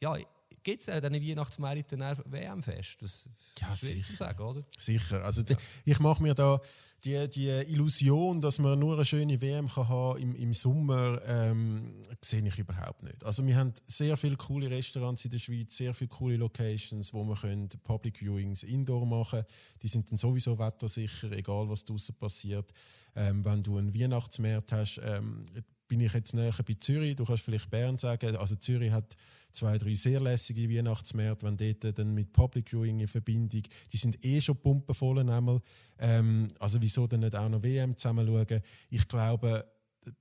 [0.01, 0.17] ja,
[0.63, 3.03] gibt es dann Weihnachtsmärkte WM-Fest.
[3.03, 3.29] Das
[3.61, 4.17] ja, sicher.
[4.17, 4.65] sagen, oder?
[4.79, 5.25] Sicher.
[5.25, 5.57] Also ja.
[5.85, 6.61] ich mache mir da
[7.05, 11.95] die, die Illusion, dass man nur eine schöne WM kann haben im, im Sommer, ähm,
[12.21, 13.25] sehe ich überhaupt nicht.
[13.25, 17.25] Also wir haben sehr viele coole Restaurants in der Schweiz, sehr viele coole Locations, wo
[17.25, 19.43] man können Public Viewings Indoor machen
[19.83, 22.73] Die sind dann sowieso wettersicher, egal was draußen passiert.
[23.17, 25.45] Ähm, wenn du einen Weihnachtsmarkt hast, ähm,
[25.93, 27.17] bin ich jetzt näher bei Zürich.
[27.17, 28.35] Du kannst vielleicht Bern sagen.
[28.37, 29.15] Also Zürich hat
[29.53, 33.61] zwei, drei sehr lässige Weihnachtsmärkte, wenn dort dann mit Public Viewing in Verbindung,
[33.93, 35.61] die sind eh schon pumpenvoll einmal.
[35.99, 38.63] Ähm, also wieso dann nicht auch noch WM zusammen schauen?
[38.89, 39.67] Ich glaube,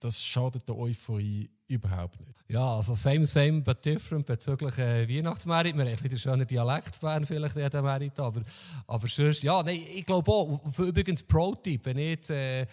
[0.02, 2.34] das schadet der Euphorie überhaupt nicht.
[2.50, 5.74] Ja, also same, same, but different bezüglich äh, Weihnachtsmerit.
[5.74, 8.42] Wir haben ein bisschen schöner Dialekt Bern vielleicht in diesem Merit, aber,
[8.88, 12.68] aber sonst, ja, nein, ich glaube auch, übrigens Pro-Tipp, wenn ich jetzt äh,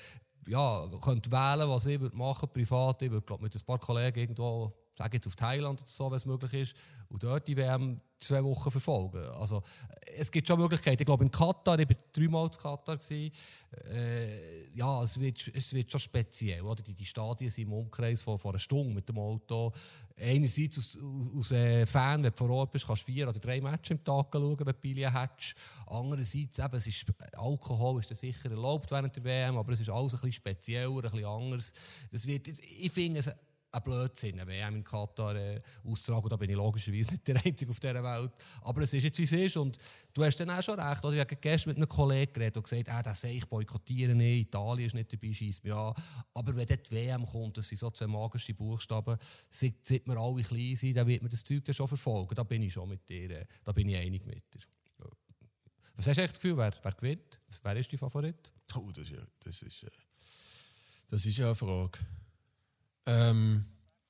[0.49, 4.73] ja, könnt wählen, was ich machen würde, privat, ich würde mit ein paar Kollegen irgendwo
[4.99, 6.77] sage jetzt auf Thailand oder so, wenn es möglich ist,
[7.09, 9.25] und dort die WM zwei Wochen verfolgen.
[9.31, 9.63] Also,
[10.17, 11.03] es gibt schon Möglichkeiten.
[11.03, 15.91] Ich glaube, in Katar, ich war dreimal in Katar, äh, ja, es wird, es wird
[15.91, 16.63] schon speziell.
[16.63, 16.83] Oder?
[16.83, 19.73] Die, die Stadien sind im Umkreis von, von einer Stunde mit dem Auto.
[20.21, 20.99] Einerseits aus,
[21.39, 24.05] aus äh, Fan, wenn du vor Ort bist, kannst du vier oder drei Matches im
[24.05, 25.55] Tag schauen, wenn du Billy hast.
[25.87, 27.07] Andererseits, eben, es ist,
[27.37, 31.03] Alkohol ist sicher erlaubt während der WM, aber es ist alles ein bisschen spezieller, ein
[31.03, 31.73] bisschen anders.
[32.11, 33.23] Das wird, ich finde
[33.71, 36.29] ein Blödsinn, eine WM in Katar äh, auszutragen.
[36.29, 38.33] Da bin ich logischerweise nicht der Einzige auf dieser Welt.
[38.63, 39.57] Aber es ist jetzt, wie es ist.
[39.57, 39.79] Und
[40.15, 41.05] du hast dann auch schon recht.
[41.05, 41.15] Oder?
[41.15, 44.87] Ich habe gestern mit einem Kollegen geredet und gesagt, ah, das ich boykottieren nicht, Italien
[44.87, 45.95] ist nicht dabei, schießt mir an.
[46.35, 49.19] Aber wenn dort die WM kommt, das sind so zwei magische Buchstaben,
[49.51, 52.35] seit, seit wir alle klein sind, dann wird man das Zeug dann schon verfolgen.
[52.35, 54.61] Da bin ich schon mit dir, äh, da bin ich einig mit dir.
[55.99, 57.41] Was hast du echt das Gefühl, wer, wer gewinnt?
[57.61, 58.53] Wer ist dein Favorit?
[58.77, 59.91] Oh, das ist ja, das ist, äh,
[61.09, 61.99] das ist ja eine Frage.
[63.09, 63.65] Ähm,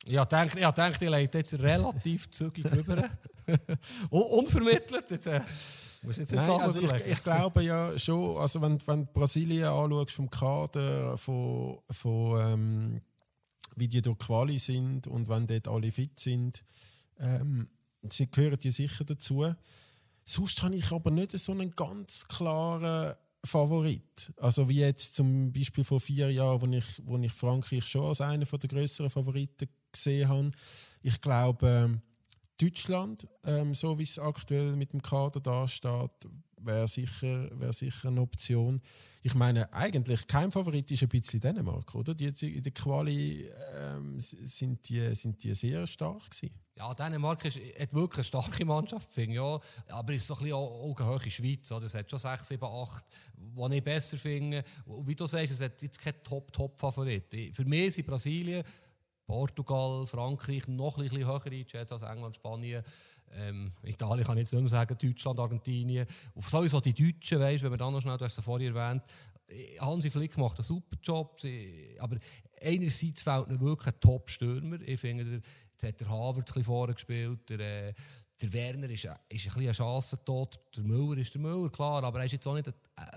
[0.06, 3.08] ja, denk, ja, denk, die leite jetzt relativ zügig rüber.
[4.10, 5.10] Unvermittelt.
[5.10, 5.40] Jetzt, äh,
[6.02, 10.30] jetzt Nein, also ich, ich, glaube ja schon, also wenn, wenn du Brasilien anschaust, vom
[10.30, 13.00] Kader, von, von ähm,
[13.76, 16.64] wie die durch Quali sind und wenn dort alle fit sind,
[17.18, 17.68] ähm,
[18.10, 19.54] sie gehören die sicher dazu.
[20.24, 24.32] Sonst habe ich aber nicht so einen ganz klaren Favorit.
[24.36, 28.20] Also wie jetzt zum Beispiel vor vier Jahren, wo ich, wo ich Frankreich schon als
[28.20, 30.50] einer der größeren Favoriten gesehen habe.
[31.02, 32.02] Ich glaube, ähm,
[32.60, 36.10] Deutschland, ähm, so wie es aktuell mit dem Kader dasteht,
[36.60, 38.80] wäre sicher, wär sicher eine Option.
[39.22, 42.14] Ich meine, eigentlich kein Favorit ist ein bisschen Dänemark, oder?
[42.14, 46.54] Die, in der Quali ähm, sind, die, sind die sehr stark gewesen.
[46.76, 49.40] Ja, Dänemark ist, hat wirklich eine starke Mannschaft, finde ich.
[49.40, 49.60] Ja.
[49.88, 51.70] Aber es ist so ein bisschen augenhohe Schweiz.
[51.70, 53.04] Es hat schon 6, 7, 8,
[53.36, 54.64] die ich besser finde.
[54.86, 57.54] Wie du sagst, es hat jetzt keinen Top-Top-Favorit.
[57.54, 58.62] Für mich sind Brasilien,
[59.26, 62.84] Portugal, Frankreich noch ein bisschen höher als England, Spanien.
[63.34, 66.06] Ähm, Italien kann ich jetzt nicht mehr sagen, Deutschland, Argentinien.
[66.34, 69.02] Auf sowieso die Deutschen, weißt, wenn wir dann noch schnell, du hast es vorhin erwähnt,
[69.80, 71.40] Hansi Flick macht einen super Job,
[71.98, 72.18] aber
[72.62, 74.80] einerseits fehlt mir wirklich ein Top-Stürmer.
[74.82, 77.94] Ich finde, jetzt hat der Havertz ein vorne gespielt, der, äh,
[78.40, 82.20] der Werner ist, ist ein bisschen ein Chancentod, der Müller ist der Müller, klar, aber
[82.20, 82.72] er ist jetzt auch nicht äh,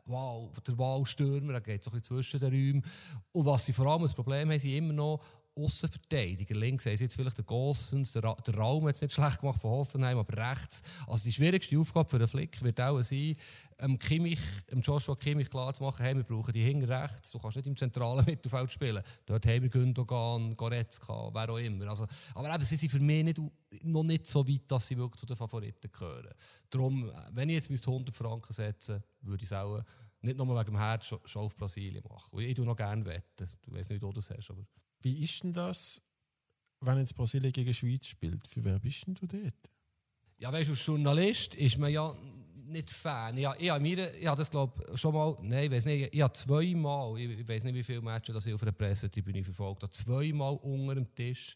[0.06, 2.86] wow, der Wahlstürmer, er geht so ein bisschen zwischen den Räumen.
[3.34, 5.22] Und was sie vor allem das Problem haben, sie immer noch
[5.56, 6.56] Außenverteidiger.
[6.56, 9.62] Links haben sie jetzt vielleicht der Gossens, der, der Raum hat es nicht schlecht gemacht
[9.62, 10.82] von Hoffenheim, aber rechts.
[11.08, 13.36] Also die schwierigste Aufgabe für den Flick wird auch sein,
[13.80, 17.40] ähm, Kimmich, ähm, Joshua Kimmich klar zu machen, hey, wir brauchen die hinten rechts, du
[17.40, 19.04] kannst nicht im zentralen Mittelfeld spielen.
[19.26, 21.90] Dort haben wir Gündogan, Goretzka, wer auch immer.
[21.90, 23.40] Also, aber eben, sie sind für mich nicht,
[23.84, 26.34] noch nicht so weit, dass sie wirklich zu den Favoriten gehören.
[26.70, 29.82] Darum, äh, wenn ich jetzt 100 Franken setzen würde ich es auch
[30.22, 32.40] nicht nur wegen dem Herz schon, schon auf Brasilien machen.
[32.40, 33.48] Ich tue noch gerne wetten.
[33.64, 34.66] Du weißt nicht, wie du das hast, aber...
[35.02, 36.02] Wie ist denn das,
[36.80, 38.48] wenn jetzt Brasilien gegen Schweiz spielt?
[38.48, 39.72] Für wer bist denn du dort?
[40.38, 42.14] Ja, weißt du, als Journalist ist man ja
[42.72, 43.38] nicht Fan.
[43.38, 46.34] Ich, ich, mir, ich habe das glaube schon mal, nein, ich weiß nicht, ich habe
[46.34, 50.56] zweimal, ich weiß nicht wie viele Matches das ich auf einer Pressetribüne verfolgt habe, zweimal
[50.62, 51.56] unter dem Tisch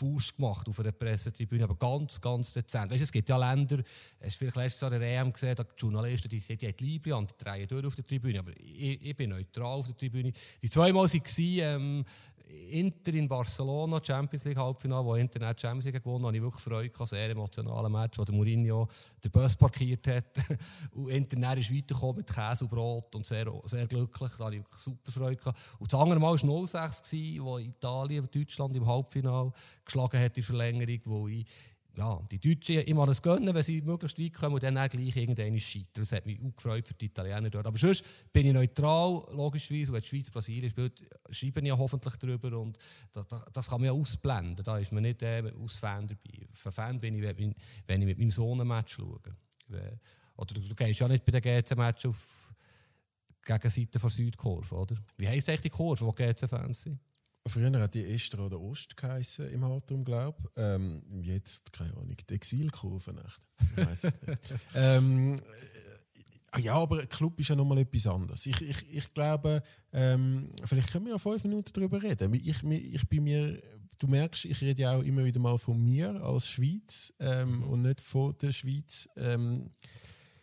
[0.00, 2.90] Fuß gemacht auf einer Pressetribüne, aber ganz, ganz dezent.
[2.90, 3.82] Weißt, es gibt ja Länder,
[4.22, 7.14] hast du vielleicht letztes Jahr der EM gesehen, da die Journalisten, die, haben die Liebe
[7.14, 10.32] an, die drehen durch auf der Tribüne, aber ich, ich bin neutral auf der Tribüne.
[10.62, 12.04] Die zweimal waren, ähm,
[12.70, 16.42] Inter in Barcelona, Champions League Halbfinale, wo Inter nicht Champions League gewonnen hat, habe ich
[16.42, 18.88] wirklich Freude gehabt, sehr emotionales Match, wo der Mourinho
[19.22, 20.26] den Bus parkiert hat
[20.92, 24.62] und Inter ist weitergekommen mit Käse und Brot und sehr, sehr glücklich, da hatte ich
[24.62, 25.58] wirklich super Freude gehabt.
[25.78, 29.52] Und das andere Mal war 06, wo Italien Deutschland im Halbfinale
[29.84, 31.44] geschlagen hat in Verlängerung, wo ich
[31.96, 35.16] ja, die Deutschen immer das gönnen, wenn sie möglichst weit kommen und dann auch gleich
[35.16, 35.88] irgendeinen scheitern.
[35.94, 37.66] Das hat mich auch gefreut für die Italiener dort.
[37.66, 41.00] Aber sonst bin ich neutral, logischerweise, und wenn die Schweiz Brasilien spielt,
[41.30, 42.78] schreiben ja hoffentlich darüber und
[43.12, 44.64] das, das, kann man ja ausblenden.
[44.64, 46.46] Da ist man nicht äh, aus Fan dabei.
[46.52, 49.18] Für Fan bin ich, wenn ich mit meinem Sohn ein Match schaue.
[50.36, 52.54] Oder du, du gehst ja nicht bei den GC-Match auf
[53.42, 54.96] Gegenseite der Südkurve, oder?
[55.18, 57.00] Wie heisst eigentlich die Kurve, wo GC-Fans sind?
[57.46, 60.50] Früher hat die Ester oder Ost geheißen im Hartum, glaube ich.
[60.56, 63.38] Ähm, jetzt, keine Ahnung, die Exilkurve nicht.
[63.76, 64.54] Ich weiß es nicht.
[64.74, 65.38] ähm,
[66.54, 68.44] äh, ja, aber Club ist ja nochmal etwas anderes.
[68.44, 69.62] Ich, ich, ich glaube,
[69.92, 72.34] ähm, vielleicht können wir ja fünf Minuten darüber reden.
[72.34, 73.62] Ich, ich bin mir,
[73.98, 77.62] du merkst, ich rede ja auch immer wieder mal von mir als Schweiz ähm, mhm.
[77.64, 79.08] und nicht von der Schweiz.
[79.16, 79.70] Ähm,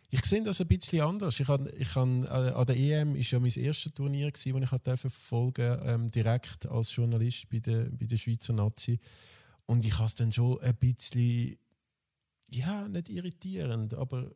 [0.09, 1.39] ich sehe das ein bisschen anders.
[1.39, 4.53] Ich habe, ich habe, äh, an der EM war ja mein erstes Turnier, das ich
[4.99, 8.99] verfolgen ähm, direkt als Journalist bei der, bei der Schweizer Nazi.
[9.65, 11.57] Und ich habe es dann schon ein bisschen,
[12.49, 14.31] ja, nicht irritierend, aber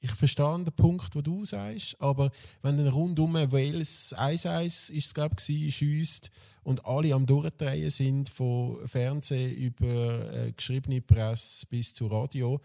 [0.00, 5.14] ich verstehe den Punkt, den du sagst, aber wenn dann rundum Wales 1-1 ist es,
[5.14, 6.30] glaube ich, schießt
[6.62, 12.60] und alle am Durchdrehen sind, von Fernsehen über äh, geschriebene Presse bis zu Radio,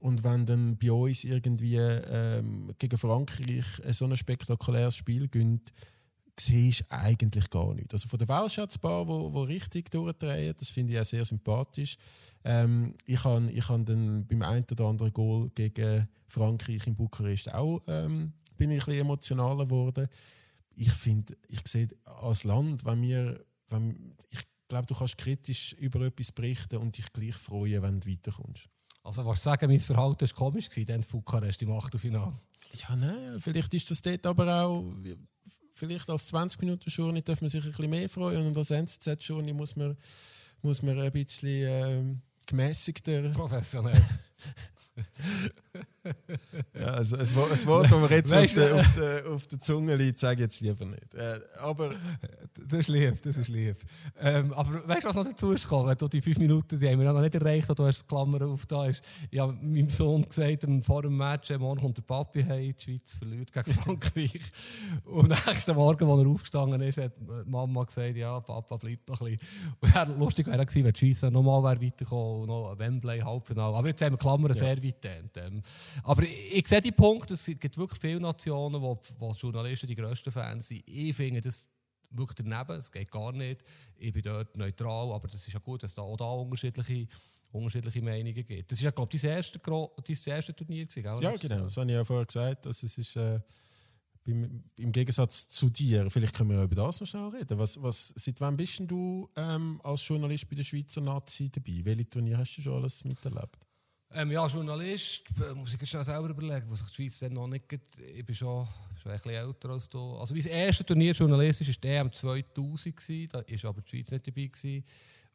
[0.00, 5.72] und wenn dann bei uns irgendwie ähm, gegen Frankreich so ein spektakuläres Spiel gönnt,
[6.40, 7.92] siehst du eigentlich gar nichts.
[7.92, 11.96] Also von der Weltschatzbar, wo, wo richtig durchdrehen, das finde ich auch sehr sympathisch.
[12.44, 17.52] Ähm, ich habe ich hab dann beim einen oder anderen Goal gegen Frankreich in Bukarest
[17.52, 20.08] auch ähm, bin ich ein bisschen emotionaler geworden.
[20.74, 26.00] Ich finde, ich sehe als Land, wenn wir, wenn, ich glaube, du kannst kritisch über
[26.02, 28.68] etwas berichten und dich gleich freuen, wenn du weiterkommst.
[29.08, 32.34] Also, was sagen, mein Verhalten war komisch gewesen, dann in Bukarest im Achtelfinale?
[32.74, 34.84] Ja, nein, vielleicht ist das dort aber auch,
[35.72, 39.16] vielleicht als 20 Minuten Journey darf man sich ein bisschen mehr freuen und als NZZ
[39.20, 39.96] Journey muss man,
[40.60, 42.16] muss man ein bisschen äh,
[42.48, 43.30] gemäßigter...
[43.30, 43.98] Professionell.
[46.74, 49.96] Ja, also ein, ein Wort, das mir jetzt auf der, auf, der, auf der Zunge
[49.96, 51.14] liegt, sage ich jetzt lieber nicht.
[51.14, 51.90] Äh, aber
[52.68, 53.76] das ist lieb, das ist lieb.
[54.20, 55.96] Ähm, aber weißt du, was noch dazu ist gekommen?
[56.12, 58.86] Die fünf Minuten, die haben wir noch nicht erreicht, du hast die Klammer auf da
[58.86, 59.04] ist.
[59.30, 63.14] Ich habe meinem Sohn gesagt, vor dem Match, morgen kommt der Papi heim, die Schweiz
[63.14, 64.40] verliert gegen Frankreich.
[65.04, 67.12] Und am nächsten Morgen, als er aufgestanden ist, hat
[67.46, 69.76] Mama gesagt, ja, Papa bleibt noch ein bisschen.
[69.80, 73.76] Und ja, lustig wäre gewesen, wenn die Schweiz nochmal weitergekommen und noch ein Wembley Halbfinale.
[73.76, 74.58] Aber jetzt haben wir Klammern ja.
[74.58, 75.62] sehr weit ähm,
[76.02, 79.94] Aber ich, ich sehe die Punkte, es gibt wirklich viele Nationen, wo, wo Journalisten die
[79.94, 80.82] grössten Fans sind.
[80.86, 81.68] Ich finde das
[82.10, 83.64] wirklich daneben, es geht gar nicht.
[83.96, 87.06] Ich bin dort neutral, aber das ist ja gut, dass es da auch da unterschiedliche,
[87.52, 88.70] unterschiedliche Meinungen gibt.
[88.70, 90.86] Das war ja, glaube ich, dein erstes, dein erstes Turnier.
[90.86, 91.22] Gewesen, gell?
[91.22, 92.66] Ja, genau, das habe ich ja vorher gesagt.
[92.66, 93.40] Dass es ist, äh,
[94.28, 97.58] im, im Gegensatz zu dir, vielleicht können wir über das noch schnell reden.
[97.58, 101.80] Was, was, seit wann bist du ähm, als Journalist bei der Schweizer Nazi dabei?
[101.82, 103.67] Welche Turniere hast du schon alles miterlebt?
[104.14, 107.46] Ähm, ja, Journalist, äh, muss ich schnell selber überlegen, was ich die Schweiz dann noch
[107.46, 107.64] nicht.
[107.70, 110.16] Ich bin schon, schon ein bisschen älter als du.
[110.16, 114.26] Also, mein erstes Turnier journalistisch war EM 2000, gewesen, da war aber die Schweiz nicht
[114.26, 114.46] dabei.
[114.46, 114.84] Gewesen.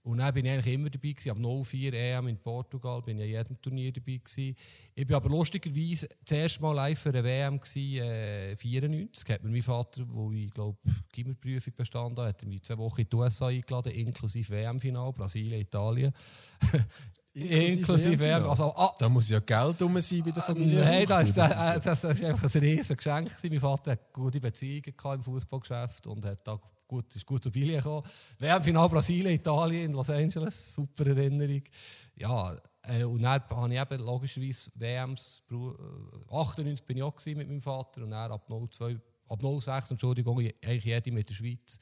[0.04, 1.30] Und dann bin ich eigentlich immer dabei gewesen.
[1.32, 4.56] Ab 04 EM in Portugal bin ich an jedem Turnier dabei gewesen.
[4.94, 9.30] Ich bin aber lustigerweise das erste Mal live für eine WM gewesen, äh, 94.
[9.30, 10.78] Hat mir mein Vater, wo ich glaube
[11.14, 16.12] Gimmerprüfung bestanden habe, hat mich zwei Wochen in die USA eingeladen, inklusive WM-Final, Brasilien, Italien.
[17.36, 18.52] Inklusive Werbung.
[18.52, 20.84] Also, ah, da muss ja Geld rum sein bei der Familie.
[20.84, 23.32] Nein, das ist, äh, das ist einfach ein riesiges Geschenk.
[23.42, 26.60] Mein Vater hat gute Beziehungen im Fußballgeschäft und hat da
[26.94, 28.04] gut, ist gut zu Billy gekommen.
[28.40, 31.64] WM-Final Brasilien, Italien, in Los Angeles, super Erinnerung.
[32.16, 35.44] Ja, äh, und dann habe ich eben logischerweise WMs,
[36.30, 40.40] 98 äh, bin ich auch mit meinem Vater und dann ab 02, ab 06, Entschuldigung,
[40.40, 41.80] eigentlich jede mit der Schweiz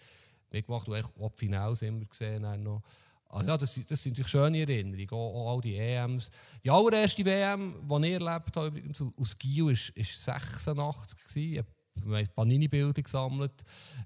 [0.49, 2.43] mitgemacht und auch die Finals immer gesehen.
[2.43, 2.81] Dann noch.
[3.29, 6.29] Also ja, das, das sind natürlich schöne Erinnerungen, auch, auch all die EMs.
[6.63, 11.53] Die allererste WM, die ich erlebt habe, übrigens aus Gio, war 86.
[11.53, 11.67] Ich habe
[12.35, 13.63] Panini-Bilder gesammelt.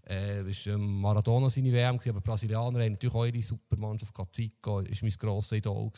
[0.08, 4.14] Äh, es war Maradona seine WM, aber Brasilianer haben natürlich auch ihre Supermannschaft.
[4.14, 5.92] Cacico war mein grosses Idol.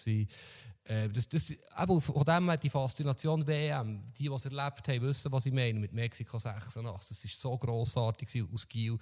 [0.83, 4.01] Äh, das, das, eben von dem her die Faszination WM.
[4.17, 7.17] Die, die es erlebt haben, wissen, was ich meine mit Mexiko 86.
[7.17, 8.97] Das war so grossartig aus Gio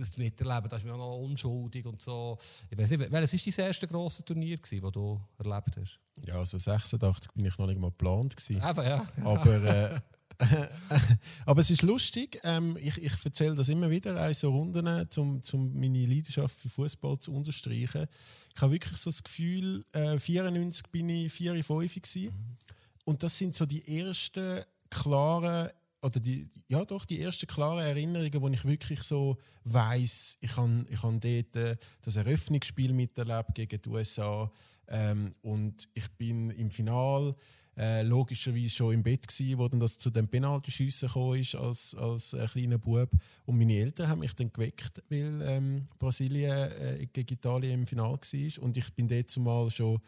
[0.00, 2.38] das miterleben, da ist mir auch noch unschuldig und so.
[2.70, 6.00] Ich weiß nicht, welches war dein erstes grosses Turnier, das du erlebt hast?
[6.26, 8.34] Ja, also 86 bin ich noch nicht mal geplant.
[8.48, 9.06] Eben, ja.
[9.24, 10.00] Aber äh,
[11.46, 12.40] Aber es ist lustig.
[12.44, 16.68] Ähm, ich ich erzähle das immer wieder in so Runden, um zum meine Leidenschaft für
[16.68, 18.06] Fußball zu unterstreichen.
[18.54, 22.56] Ich habe wirklich so das Gefühl, äh, 94 bin ich 4 5 gewesen.
[23.04, 25.70] Und das sind so die ersten klaren
[26.02, 30.86] oder die, ja doch, die ersten klaren Erinnerungen, wo ich wirklich so weiß, ich habe
[30.88, 34.50] ich dort äh, das Eröffnungsspiel miterlebt gegen die USA
[34.88, 37.34] ähm, und ich bin im Final
[37.80, 41.94] äh, logischerweise schon im Bett gsi, wo dann das zu dem Penaltyschiessen gekommen ist als,
[41.94, 43.10] als äh, kleiner Bub
[43.46, 48.12] und meine Eltern haben mich dann geweckt, weil ähm, Brasilien äh, gegen Italien im Final
[48.12, 49.98] war und ich bin dort zumal schon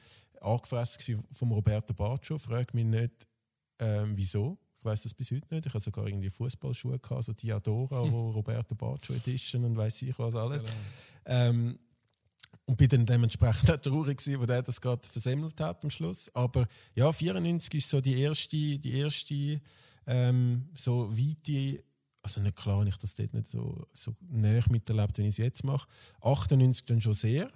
[0.43, 3.27] angefressen vom Roberto Baggio, frag mich nicht,
[3.79, 5.67] ähm, wieso ich weiß das bis heute nicht.
[5.67, 10.19] Ich habe sogar irgendwie Fußballschuhe gehabt, so Diadora, wo Roberto Baggio Edition und weiß ich
[10.19, 10.65] was alles.
[10.65, 10.75] Genau.
[11.27, 11.79] Ähm,
[12.65, 16.35] und bin dann dementsprechend auch traurig gewesen, wo der das gerade versemmelt hat am Schluss.
[16.35, 19.61] Aber ja, 94 ist so die erste, die erste
[20.07, 21.83] ähm, so weite,
[22.23, 25.65] also nicht klar, ich das dort nicht so, so näher miterlebt, wie ich es jetzt
[25.65, 25.89] mache.
[26.21, 27.51] 98 dann schon sehr.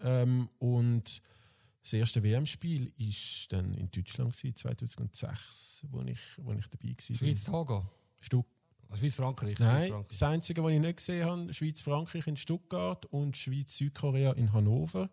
[0.00, 1.20] Ähm, und
[1.82, 7.16] das erste WM-Spiel war dann in Deutschland, 2006, wo ich, wo ich dabei war.
[7.16, 7.90] Schweiz-Togo?
[8.20, 8.46] Stuck
[8.96, 9.58] Schweiz-Frankreich?
[9.58, 14.52] Nein, Schweiz das Einzige, was ich nicht gesehen habe, Schweiz-Frankreich in Stuttgart und Schweiz-Südkorea in
[14.52, 15.10] Hannover.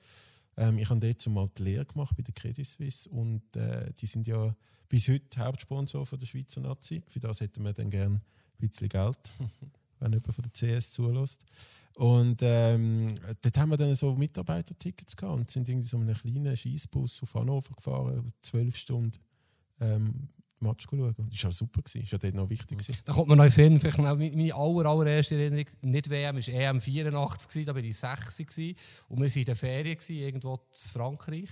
[0.58, 4.08] Ähm, ich habe dort zumal die Lehre gemacht bei der Credit Suisse und äh, die
[4.08, 4.56] sind ja
[4.88, 7.04] bis heute Hauptsponsor von der Schweizer Nazi.
[7.08, 8.22] Für das hätten wir dann gerne ein
[8.70, 9.20] bisschen Geld,
[10.00, 11.46] wenn jemand von der CS zulässt.
[11.96, 13.08] Und ähm,
[13.42, 17.34] dort haben wir dann so Mitarbeitertickets gehabt und sind irgendwie so einen kleinen Schießbus auf
[17.34, 19.18] Hannover gefahren, zwölf Stunden
[19.80, 20.30] ähm,
[20.60, 21.14] Match schauen.
[21.18, 22.78] Das war super, das war dort noch wichtig.
[22.78, 22.98] Gewesen.
[23.06, 26.82] Da kommt man noch sehen, vielleicht noch meine aller, allererste Erinnerung, nicht WM, war EM
[26.82, 28.58] 84, da war ich 6
[29.10, 31.50] und wir waren in der Ferien, irgendwo in Frankreich.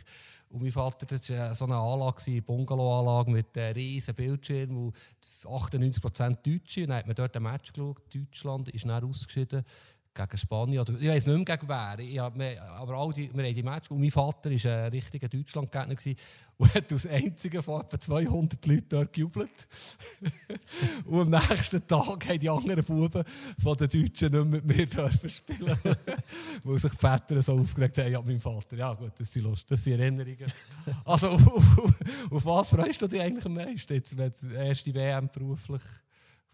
[0.49, 4.95] Und mein Vater, das war so eine Anlage, eine Bungalow-Anlage mit einem riesen Bildschirm, und
[5.45, 6.81] 98% Deutsche.
[6.81, 8.03] Und dann hat man dort ein Match geschaut.
[8.13, 9.63] Deutschland ist dann ausgeschieden
[10.13, 10.79] gegen Spanien.
[10.79, 11.99] Oder, ich weiß nicht mehr gegen wer.
[11.99, 12.39] Ich hab,
[12.79, 13.89] aber all die, wir haben die Match.
[13.89, 15.95] Und mein Vater war ein richtiger Deutschland-Gegner
[16.57, 19.67] und hat als einziger von etwa 200 Leuten dort gejubelt.
[21.05, 23.23] und am nächsten Tag haben die anderen Buben
[23.61, 25.77] von den Deutschen nicht mit mir dürfen spielen.
[26.63, 28.77] weil sich die Väter so aufgeregt haben an meinem Vater.
[28.77, 30.51] Ja, gut, das sind Lust, das sind Erinnerungen.
[31.05, 31.47] Also, auf,
[31.77, 33.93] auf, auf, was freust du dich eigentlich am meisten?
[33.93, 35.81] Jetzt, wenn die erste WM beruflich.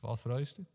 [0.02, 0.72] Auf was freust du dich?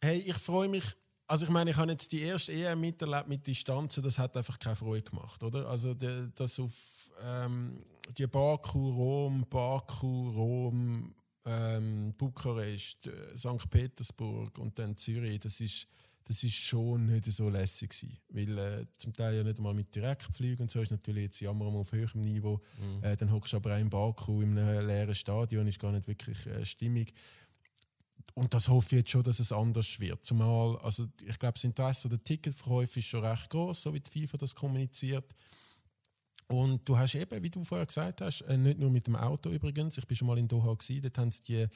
[0.00, 0.84] Hey, ich freue mich
[1.26, 4.58] also ich meine, ich habe jetzt die erste EM miterlebt mit Distanzen, das hat einfach
[4.58, 5.66] keine Freude gemacht, oder?
[5.68, 7.82] Also die, das auf ähm,
[8.18, 11.14] die Baku, Rom, Baku, Rom,
[11.46, 13.70] ähm, Bukarest, äh, St.
[13.70, 15.86] Petersburg und dann Zürich, das ist,
[16.24, 19.94] das ist schon nicht so lässig gewesen, weil äh, zum Teil ja nicht einmal mit
[19.94, 22.60] Direktflügen und so ist natürlich jetzt Jammer auf höherem Niveau.
[22.78, 23.02] Mhm.
[23.02, 26.06] Äh, dann hockst du aber auch in Baku in einem leeren Stadion, ist gar nicht
[26.06, 27.12] wirklich äh, stimmig
[28.34, 30.24] und das hoffe ich jetzt schon, dass es anders wird.
[30.24, 34.10] Zumal, also ich glaube, das Interesse der Ticketverkäufe ist schon recht groß, so wie die
[34.10, 35.34] FIFA das kommuniziert.
[36.48, 39.50] Und du hast eben, wie du vorher gesagt hast, äh, nicht nur mit dem Auto
[39.50, 41.66] übrigens, ich bin schon mal in Doha gewesen, dort haben sie die,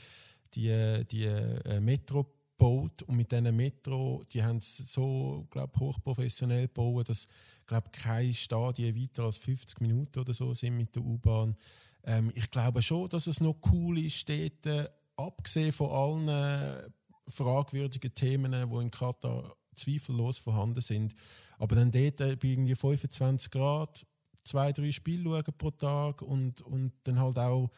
[0.55, 2.25] die, die äh, Metro
[2.59, 7.29] gebaut und mit diesen Metro, die haben es so, glaube hochprofessionell gebaut, dass,
[7.67, 11.57] glaube keine Stadien weiter als 50 Minuten oder so sind mit der U-Bahn.
[12.05, 16.89] Ähm, ich glaube schon, dass es noch cool ist, dort abgesehen von allen äh,
[17.29, 21.15] fragwürdigen Themen, die in Katar zweifellos vorhanden sind,
[21.59, 24.07] aber dann dort äh, bei irgendwie 25 Grad
[24.45, 27.71] zwei, drei Spiele schauen pro Tag und, und dann halt auch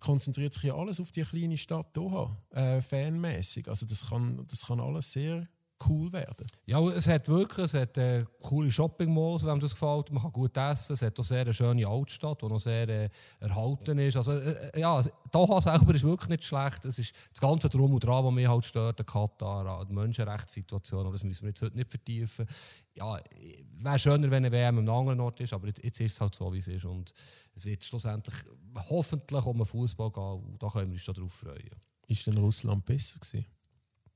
[0.00, 3.68] konzentriert sich ja alles auf die kleine Stadt Doha, äh, fanmäßig.
[3.68, 5.46] Also das kann, das kann alles sehr
[5.88, 6.46] cool werden.
[6.64, 10.10] Ja, es hat wirklich es hat, äh, coole Shopping-Malls, wenn das gefällt.
[10.10, 10.94] Man kann gut essen.
[10.94, 13.08] Es hat auch sehr eine schöne Altstadt, die noch sehr äh,
[13.40, 14.16] erhalten ist.
[14.16, 16.84] Also, äh, äh ja, Doha selber ist wirklich nicht schlecht.
[16.84, 21.02] Es ist das ganze Drum und Dran, was mich halt stört, der Katar, die Menschenrechtssituation,
[21.02, 22.46] aber das müssen wir jetzt heute nicht vertiefen.
[22.94, 23.20] Ja,
[23.82, 26.52] wäre schöner, wenn eine WM am anderen Ort ist, aber jetzt ist es halt so,
[26.52, 26.84] wie es ist.
[26.84, 27.12] Und
[27.54, 28.34] es wird schlussendlich
[28.88, 31.70] hoffentlich um den Fußball gehen und da können wir uns schon darauf freuen.
[32.06, 33.46] Ist denn Russland besser gewesen?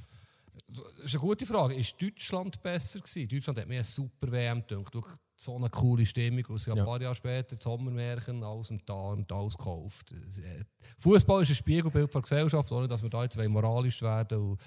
[0.72, 1.76] Das ist eine gute Frage.
[1.76, 3.28] Ist Deutschland besser gewesen?
[3.28, 4.94] Deutschland hat mir eine super WM gedacht.
[4.94, 6.46] Durch so eine coole Stimmung.
[6.46, 6.74] Und ja.
[6.74, 10.12] ein paar Jahre später, die Sommermärchen, alles und da und alles gekauft.
[10.12, 10.64] Äh,
[10.98, 14.38] Fußball ist ein Spiegelbild der Gesellschaft, ohne dass wir da jetzt moralisch werden.
[14.38, 14.62] Und,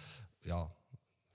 [0.44, 0.70] ja,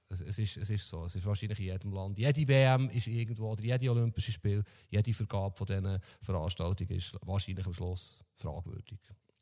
[0.09, 1.05] es, es, ist, es ist so.
[1.05, 2.17] Es ist wahrscheinlich in jedem Land.
[2.17, 7.65] Jede WM ist irgendwo, oder jede Olympische Spiel, jede Vergabe von diesen Veranstaltungen ist wahrscheinlich
[7.65, 8.99] am Schluss fragwürdig,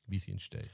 [0.07, 0.69] wie sie entsteht.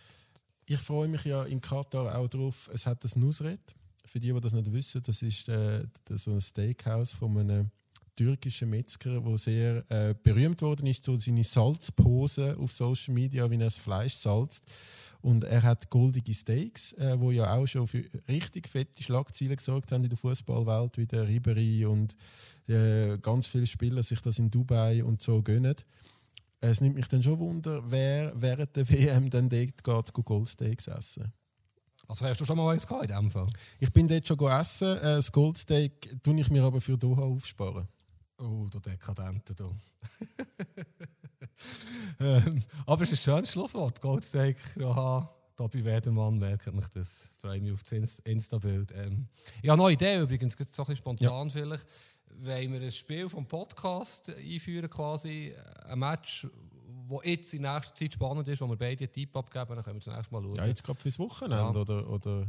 [0.65, 3.75] Ich freue mich ja in Katar auch darauf, es hat das Nusret
[4.05, 7.71] für die, die das nicht wissen, das ist äh, so ein Steakhouse von einem
[8.15, 13.55] türkischer Metzger, der sehr äh, berühmt worden ist, so seine Salzpose auf Social Media, wie
[13.55, 14.65] er das Fleisch salzt.
[15.21, 19.91] Und er hat goldige Steaks, äh, wo ja auch schon für richtig fette Schlagzeilen gesorgt
[19.91, 22.15] haben in der Fußballwelt, wie der Ribery und
[22.67, 25.75] äh, ganz viele Spieler sich das in Dubai und so gönnen.
[26.59, 31.31] Es nimmt mich dann schon Wunder, wer während der WM dann dort geht, Goldsteaks essen.
[32.11, 33.47] Also hast du schon mal eins gehabt in dem Fall?
[33.79, 34.97] Ich bin dort schon essen.
[34.97, 37.87] Äh, das Goldsteak tue ich mir aber für Doha aufsparen.
[38.37, 39.73] Oh, du Dekadente, du.
[42.19, 44.01] ähm, aber es ist ein schönes Schlusswort.
[44.01, 47.31] Goldsteak, ja, Tobi Wedermann, merkt mich das.
[47.39, 48.91] Freue mich auf das Insta-Bild.
[48.91, 49.29] Ähm,
[49.61, 51.49] ich habe eine Idee übrigens, so ein bisschen spontan ja.
[51.49, 51.87] vielleicht.
[52.41, 55.55] Wollen wir ein Spiel vom Podcast einführen, quasi
[55.85, 56.45] ein Match,
[57.11, 59.97] wo jetzt in nächster Zeit spannend ist, wo wir beide einen Tipp abgeben, dann können
[59.97, 60.55] wir das nächste Mal schauen.
[60.55, 61.69] Ja, jetzt gerade fürs Wochenende, ja.
[61.69, 62.47] oder, oder?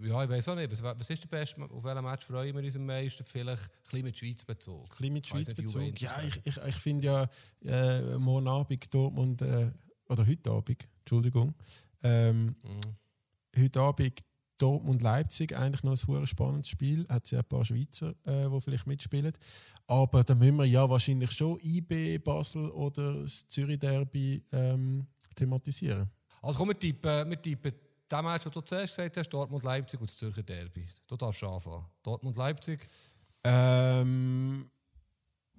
[0.00, 0.70] Ja, ich weiß auch nicht.
[0.70, 1.62] Was, was ist der beste?
[1.62, 3.24] Auf welchem Match freuen wir uns am meisten?
[3.24, 4.82] Vielleicht ein bisschen mit Schweiz Bezug.
[4.82, 6.00] Ein bisschen mit Schweiz Bezug.
[6.00, 7.28] Ja, ich, ich, ich finde ja,
[7.64, 9.70] äh, morgen Abend Dortmund, äh,
[10.08, 11.54] oder heute Abend, Entschuldigung,
[12.02, 13.62] ähm, mhm.
[13.62, 14.20] heute Abend
[14.58, 17.06] Dortmund-Leipzig eigentlich noch ein spannendes Spiel.
[17.08, 19.32] Hat ja ein paar Schweizer, äh, die vielleicht mitspielen.
[19.86, 26.08] Aber da müssen wir ja wahrscheinlich schon IB, Basel oder das Zürich-Derby ähm, thematisieren.
[26.40, 27.72] Also komm, wir tippen, wir tippen
[28.10, 30.86] den Match, den du zuerst gesagt hast, Dortmund-Leipzig und das Zürcher Derby.
[31.06, 31.86] Du darfst anfangen.
[32.02, 32.86] Dortmund-Leipzig?
[33.42, 34.70] Ähm,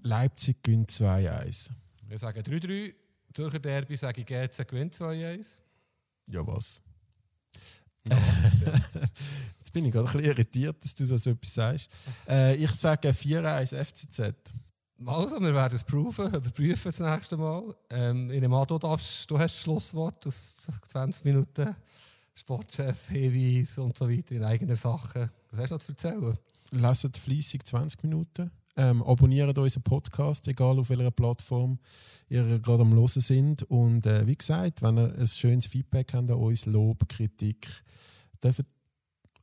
[0.01, 1.71] Leipzig gewinnt 2-1.
[2.07, 2.93] Wir sagen 3-3.
[3.33, 5.57] Zürcher Derby sage ich GC gewinnt 2-1.
[6.29, 6.81] Ja, was?
[8.09, 8.17] Ja,
[9.57, 11.89] Jetzt bin ich gerade ein bisschen irritiert, dass du so etwas sagst.
[12.27, 14.33] Äh, ich sage 4-1 FCZ.
[15.05, 17.75] Also, wir werden es proven, überprüfen das nächste Mal.
[17.89, 21.75] Ähm, in dem du, darfst, du hast das Schlusswort aus 20 Minuten.
[22.33, 25.29] Sportchef, Hinweis und so weiter in eigener Sache.
[25.51, 26.37] Was hast du noch zu erzählen?
[26.71, 28.51] Lasst fleissig 20 Minuten.
[28.77, 31.79] Ähm, abonniert unseren Podcast, egal auf welcher Plattform
[32.27, 33.63] ihr gerade am Hören sind.
[33.63, 37.67] Und äh, wie gesagt, wenn ihr ein schönes Feedback habt an uns, Lob, Kritik,
[38.45, 38.65] dürft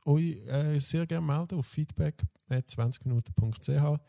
[0.05, 3.99] euch äh, sehr gerne melden auf feedback.20minuten.ch.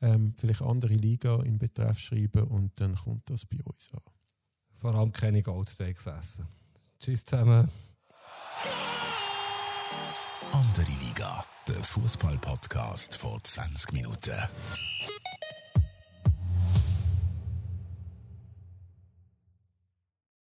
[0.00, 4.00] Ähm, vielleicht andere Liga im Betreff schreiben und dann kommt das bei uns an.
[4.74, 6.46] Vor allem keine Goldsteaks essen.
[6.98, 7.70] Tschüss zusammen.
[10.52, 14.32] Andere Liga, der Fußball-Podcast vor 20 Minuten.